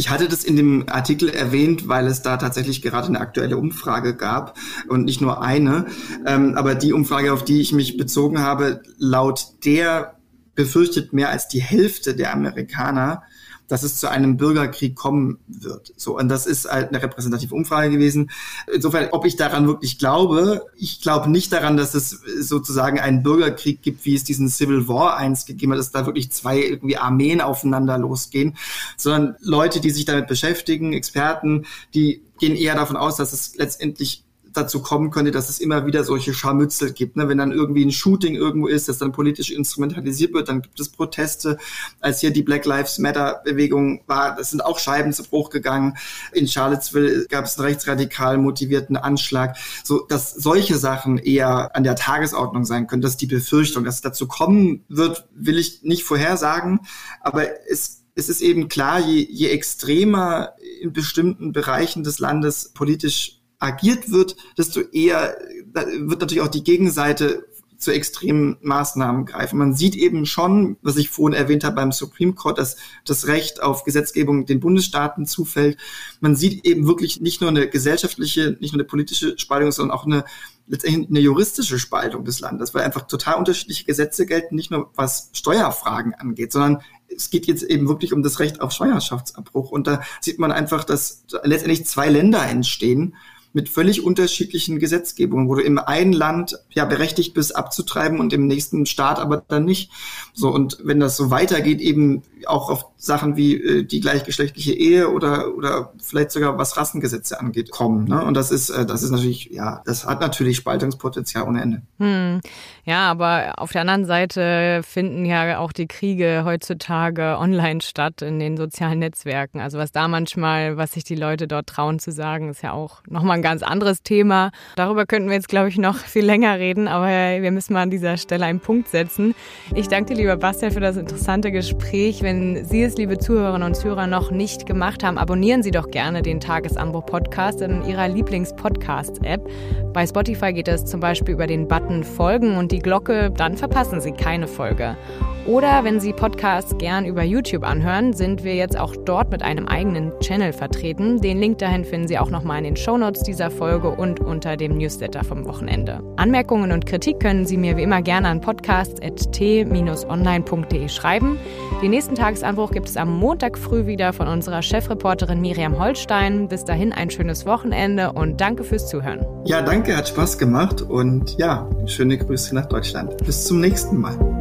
Ich 0.00 0.08
hatte 0.08 0.28
das 0.28 0.44
in 0.44 0.56
dem 0.56 0.88
Artikel 0.88 1.28
erwähnt, 1.28 1.86
weil 1.86 2.06
es 2.06 2.22
da 2.22 2.38
tatsächlich 2.38 2.80
gerade 2.80 3.08
eine 3.08 3.20
aktuelle 3.20 3.58
Umfrage 3.58 4.16
gab 4.16 4.56
und 4.88 5.04
nicht 5.04 5.20
nur 5.20 5.42
eine. 5.42 5.88
Ähm, 6.24 6.54
aber 6.56 6.74
die 6.74 6.94
Umfrage, 6.94 7.34
auf 7.34 7.44
die 7.44 7.60
ich 7.60 7.74
mich 7.74 7.98
bezogen 7.98 8.38
habe, 8.38 8.80
laut 8.96 9.44
der 9.66 10.16
befürchtet 10.54 11.12
mehr 11.12 11.28
als 11.28 11.48
die 11.48 11.60
Hälfte 11.60 12.14
der 12.14 12.32
Amerikaner, 12.32 13.24
dass 13.70 13.84
es 13.84 13.98
zu 13.98 14.10
einem 14.10 14.36
Bürgerkrieg 14.36 14.96
kommen 14.96 15.38
wird. 15.46 15.92
So, 15.96 16.18
und 16.18 16.28
das 16.28 16.44
ist 16.44 16.68
halt 16.68 16.88
eine 16.88 17.00
repräsentative 17.00 17.54
Umfrage 17.54 17.90
gewesen. 17.90 18.30
Insofern, 18.72 19.08
ob 19.12 19.24
ich 19.24 19.36
daran 19.36 19.68
wirklich 19.68 19.96
glaube, 19.96 20.66
ich 20.76 21.00
glaube 21.00 21.30
nicht 21.30 21.52
daran, 21.52 21.76
dass 21.76 21.94
es 21.94 22.10
sozusagen 22.40 22.98
einen 22.98 23.22
Bürgerkrieg 23.22 23.80
gibt, 23.80 24.04
wie 24.04 24.16
es 24.16 24.24
diesen 24.24 24.48
Civil 24.48 24.88
War 24.88 25.16
einst 25.16 25.46
gegeben 25.46 25.70
hat, 25.70 25.78
dass 25.78 25.92
da 25.92 26.04
wirklich 26.04 26.32
zwei 26.32 26.58
irgendwie 26.58 26.96
Armeen 26.96 27.40
aufeinander 27.40 27.96
losgehen, 27.96 28.56
sondern 28.96 29.36
Leute, 29.40 29.80
die 29.80 29.90
sich 29.90 30.04
damit 30.04 30.26
beschäftigen, 30.26 30.92
Experten, 30.92 31.64
die 31.94 32.22
gehen 32.40 32.56
eher 32.56 32.74
davon 32.74 32.96
aus, 32.96 33.16
dass 33.16 33.32
es 33.32 33.54
letztendlich 33.56 34.24
dazu 34.52 34.82
kommen 34.82 35.10
könnte, 35.10 35.30
dass 35.30 35.48
es 35.48 35.58
immer 35.58 35.86
wieder 35.86 36.04
solche 36.04 36.34
Scharmützel 36.34 36.92
gibt. 36.92 37.16
Ne? 37.16 37.28
Wenn 37.28 37.38
dann 37.38 37.52
irgendwie 37.52 37.84
ein 37.84 37.92
Shooting 37.92 38.34
irgendwo 38.34 38.66
ist, 38.66 38.88
das 38.88 38.98
dann 38.98 39.12
politisch 39.12 39.50
instrumentalisiert 39.50 40.32
wird, 40.32 40.48
dann 40.48 40.62
gibt 40.62 40.78
es 40.80 40.88
Proteste. 40.88 41.58
Als 42.00 42.20
hier 42.20 42.30
die 42.30 42.42
Black 42.42 42.64
Lives 42.64 42.98
Matter 42.98 43.40
Bewegung 43.44 44.02
war, 44.06 44.36
das 44.36 44.50
sind 44.50 44.64
auch 44.64 44.78
Scheiben 44.78 45.12
zu 45.12 45.24
Bruch 45.24 45.50
gegangen. 45.50 45.96
In 46.32 46.46
Charlottesville 46.46 47.26
gab 47.28 47.44
es 47.44 47.58
einen 47.58 47.66
rechtsradikal 47.66 48.38
motivierten 48.38 48.96
Anschlag. 48.96 49.56
So, 49.84 50.06
dass 50.08 50.32
solche 50.32 50.76
Sachen 50.76 51.18
eher 51.18 51.74
an 51.76 51.84
der 51.84 51.96
Tagesordnung 51.96 52.64
sein 52.64 52.86
können, 52.86 53.02
das 53.02 53.12
ist 53.12 53.20
die 53.20 53.26
Befürchtung. 53.26 53.84
Dass 53.84 53.96
es 53.96 54.00
dazu 54.00 54.26
kommen 54.26 54.84
wird, 54.88 55.26
will 55.34 55.58
ich 55.58 55.82
nicht 55.82 56.04
vorhersagen, 56.04 56.80
aber 57.20 57.46
es 57.68 58.00
es 58.16 58.28
ist 58.28 58.42
eben 58.42 58.68
klar, 58.68 59.00
je, 59.00 59.26
je 59.30 59.48
extremer 59.48 60.54
in 60.80 60.92
bestimmten 60.92 61.52
Bereichen 61.52 62.02
des 62.02 62.18
Landes 62.18 62.70
politisch 62.74 63.39
agiert 63.60 64.10
wird, 64.10 64.36
desto 64.58 64.80
eher 64.80 65.36
wird 65.72 66.20
natürlich 66.20 66.40
auch 66.42 66.48
die 66.48 66.64
Gegenseite 66.64 67.46
zu 67.80 67.92
extremen 67.92 68.58
Maßnahmen 68.60 69.24
greifen. 69.24 69.58
Man 69.58 69.74
sieht 69.74 69.96
eben 69.96 70.26
schon, 70.26 70.76
was 70.82 70.96
ich 70.96 71.08
vorhin 71.08 71.38
erwähnt 71.38 71.64
habe 71.64 71.76
beim 71.76 71.92
Supreme 71.92 72.34
Court, 72.34 72.58
dass 72.58 72.76
das 73.06 73.26
Recht 73.26 73.62
auf 73.62 73.84
Gesetzgebung 73.84 74.44
den 74.44 74.60
Bundesstaaten 74.60 75.24
zufällt. 75.24 75.78
Man 76.20 76.36
sieht 76.36 76.66
eben 76.66 76.86
wirklich 76.86 77.22
nicht 77.22 77.40
nur 77.40 77.48
eine 77.48 77.68
gesellschaftliche, 77.68 78.58
nicht 78.60 78.72
nur 78.72 78.80
eine 78.80 78.88
politische 78.88 79.38
Spaltung, 79.38 79.72
sondern 79.72 79.96
auch 79.96 80.04
eine 80.04 80.24
letztendlich 80.66 81.08
eine 81.08 81.20
juristische 81.20 81.78
Spaltung 81.78 82.24
des 82.24 82.40
Landes, 82.40 82.74
weil 82.74 82.84
einfach 82.84 83.06
total 83.06 83.36
unterschiedliche 83.36 83.84
Gesetze 83.86 84.24
gelten, 84.26 84.54
nicht 84.54 84.70
nur 84.70 84.90
was 84.94 85.30
Steuerfragen 85.32 86.14
angeht, 86.14 86.52
sondern 86.52 86.82
es 87.08 87.30
geht 87.30 87.46
jetzt 87.46 87.64
eben 87.64 87.88
wirklich 87.88 88.12
um 88.12 88.22
das 88.22 88.38
Recht 88.38 88.60
auf 88.60 88.72
Schwangerschaftsabbruch. 88.72 89.70
Und 89.70 89.86
da 89.86 90.02
sieht 90.20 90.38
man 90.38 90.52
einfach, 90.52 90.84
dass 90.84 91.24
letztendlich 91.42 91.86
zwei 91.86 92.08
Länder 92.08 92.46
entstehen, 92.46 93.16
mit 93.52 93.68
völlig 93.68 94.04
unterschiedlichen 94.04 94.78
Gesetzgebungen, 94.78 95.48
wo 95.48 95.56
du 95.56 95.62
im 95.62 95.78
einen 95.78 96.12
Land 96.12 96.58
ja 96.70 96.84
berechtigt 96.84 97.34
bist 97.34 97.56
abzutreiben 97.56 98.20
und 98.20 98.32
im 98.32 98.46
nächsten 98.46 98.86
Staat 98.86 99.18
aber 99.18 99.42
dann 99.48 99.64
nicht. 99.64 99.90
So 100.32 100.50
und 100.50 100.78
wenn 100.84 101.00
das 101.00 101.16
so 101.16 101.30
weitergeht, 101.30 101.80
eben 101.80 102.22
auch 102.46 102.70
auf 102.70 102.86
Sachen 102.96 103.36
wie 103.36 103.54
äh, 103.54 103.84
die 103.84 104.00
gleichgeschlechtliche 104.00 104.72
Ehe 104.72 105.10
oder 105.10 105.54
oder 105.56 105.92
vielleicht 106.00 106.30
sogar 106.30 106.58
was 106.58 106.76
Rassengesetze 106.76 107.40
angeht 107.40 107.70
kommen. 107.70 108.04
Ne? 108.04 108.24
Und 108.24 108.34
das 108.34 108.52
ist 108.52 108.70
äh, 108.70 108.86
das 108.86 109.02
ist 109.02 109.10
natürlich 109.10 109.46
ja 109.46 109.82
das 109.84 110.06
hat 110.06 110.20
natürlich 110.20 110.56
Spaltungspotenzial 110.56 111.44
ohne 111.48 111.62
Ende. 111.62 111.82
Hm. 111.98 112.40
Ja, 112.90 113.08
aber 113.08 113.52
auf 113.58 113.70
der 113.70 113.82
anderen 113.82 114.04
Seite 114.04 114.80
finden 114.82 115.24
ja 115.24 115.60
auch 115.60 115.70
die 115.70 115.86
Kriege 115.86 116.42
heutzutage 116.44 117.36
online 117.38 117.82
statt 117.82 118.20
in 118.20 118.40
den 118.40 118.56
sozialen 118.56 118.98
Netzwerken. 118.98 119.60
Also 119.60 119.78
was 119.78 119.92
da 119.92 120.08
manchmal, 120.08 120.76
was 120.76 120.90
sich 120.90 121.04
die 121.04 121.14
Leute 121.14 121.46
dort 121.46 121.68
trauen 121.68 122.00
zu 122.00 122.10
sagen, 122.10 122.48
ist 122.48 122.64
ja 122.64 122.72
auch 122.72 123.02
nochmal 123.08 123.36
ein 123.36 123.42
ganz 123.42 123.62
anderes 123.62 124.02
Thema. 124.02 124.50
Darüber 124.74 125.06
könnten 125.06 125.28
wir 125.28 125.36
jetzt, 125.36 125.48
glaube 125.48 125.68
ich, 125.68 125.78
noch 125.78 125.98
viel 125.98 126.24
länger 126.24 126.58
reden, 126.58 126.88
aber 126.88 127.06
wir 127.06 127.52
müssen 127.52 127.74
mal 127.74 127.82
an 127.82 127.90
dieser 127.90 128.16
Stelle 128.16 128.44
einen 128.46 128.58
Punkt 128.58 128.88
setzen. 128.88 129.36
Ich 129.76 129.86
danke 129.86 130.14
dir, 130.14 130.22
lieber 130.22 130.36
Bastian, 130.36 130.72
für 130.72 130.80
das 130.80 130.96
interessante 130.96 131.52
Gespräch. 131.52 132.24
Wenn 132.24 132.64
Sie 132.64 132.82
es, 132.82 132.96
liebe 132.96 133.18
Zuhörerinnen 133.18 133.68
und 133.68 133.76
Zuhörer, 133.76 134.08
noch 134.08 134.32
nicht 134.32 134.66
gemacht 134.66 135.04
haben, 135.04 135.16
abonnieren 135.16 135.62
Sie 135.62 135.70
doch 135.70 135.92
gerne 135.92 136.22
den 136.22 136.40
Tagesanbruch-Podcast 136.40 137.60
in 137.60 137.84
Ihrer 137.84 138.08
Lieblings-Podcast-App. 138.08 139.48
Bei 139.92 140.04
Spotify 140.08 140.52
geht 140.52 140.66
es 140.66 140.84
zum 140.86 140.98
Beispiel 140.98 141.34
über 141.34 141.46
den 141.46 141.68
Button 141.68 142.02
Folgen 142.02 142.56
und 142.56 142.72
die 142.72 142.79
Glocke, 142.82 143.30
dann 143.30 143.56
verpassen 143.56 144.00
Sie 144.00 144.12
keine 144.12 144.48
Folge. 144.48 144.96
Oder 145.46 145.84
wenn 145.84 146.00
Sie 146.00 146.12
Podcasts 146.12 146.76
gern 146.78 147.06
über 147.06 147.22
YouTube 147.22 147.64
anhören, 147.64 148.12
sind 148.12 148.44
wir 148.44 148.54
jetzt 148.54 148.78
auch 148.78 148.94
dort 148.94 149.30
mit 149.30 149.42
einem 149.42 149.66
eigenen 149.66 150.12
Channel 150.20 150.52
vertreten. 150.52 151.20
Den 151.20 151.38
Link 151.38 151.58
dahin 151.58 151.84
finden 151.84 152.08
Sie 152.08 152.18
auch 152.18 152.30
nochmal 152.30 152.58
in 152.58 152.64
den 152.64 152.76
Shownotes 152.76 153.22
dieser 153.22 153.50
Folge 153.50 153.88
und 153.88 154.20
unter 154.20 154.56
dem 154.56 154.76
Newsletter 154.76 155.24
vom 155.24 155.46
Wochenende. 155.46 156.02
Anmerkungen 156.16 156.72
und 156.72 156.86
Kritik 156.86 157.20
können 157.20 157.46
Sie 157.46 157.56
mir 157.56 157.76
wie 157.76 157.82
immer 157.82 158.02
gerne 158.02 158.28
an 158.28 158.40
podcast.t-online.de 158.40 160.88
schreiben. 160.88 161.38
Den 161.82 161.90
nächsten 161.90 162.14
Tagesanbruch 162.14 162.70
gibt 162.72 162.88
es 162.88 162.96
am 162.96 163.18
Montag 163.18 163.58
früh 163.58 163.86
wieder 163.86 164.12
von 164.12 164.28
unserer 164.28 164.62
Chefreporterin 164.62 165.40
Miriam 165.40 165.78
Holstein. 165.78 166.48
Bis 166.48 166.64
dahin 166.64 166.92
ein 166.92 167.10
schönes 167.10 167.46
Wochenende 167.46 168.12
und 168.12 168.40
danke 168.40 168.62
fürs 168.62 168.88
Zuhören. 168.88 169.26
Ja, 169.46 169.62
danke, 169.62 169.96
hat 169.96 170.08
Spaß 170.08 170.38
gemacht 170.38 170.82
und 170.82 171.36
ja, 171.38 171.68
schöne 171.86 172.18
Grüße 172.18 172.54
nach 172.54 172.66
Deutschland. 172.66 173.16
Bis 173.24 173.46
zum 173.46 173.60
nächsten 173.60 173.96
Mal. 173.96 174.39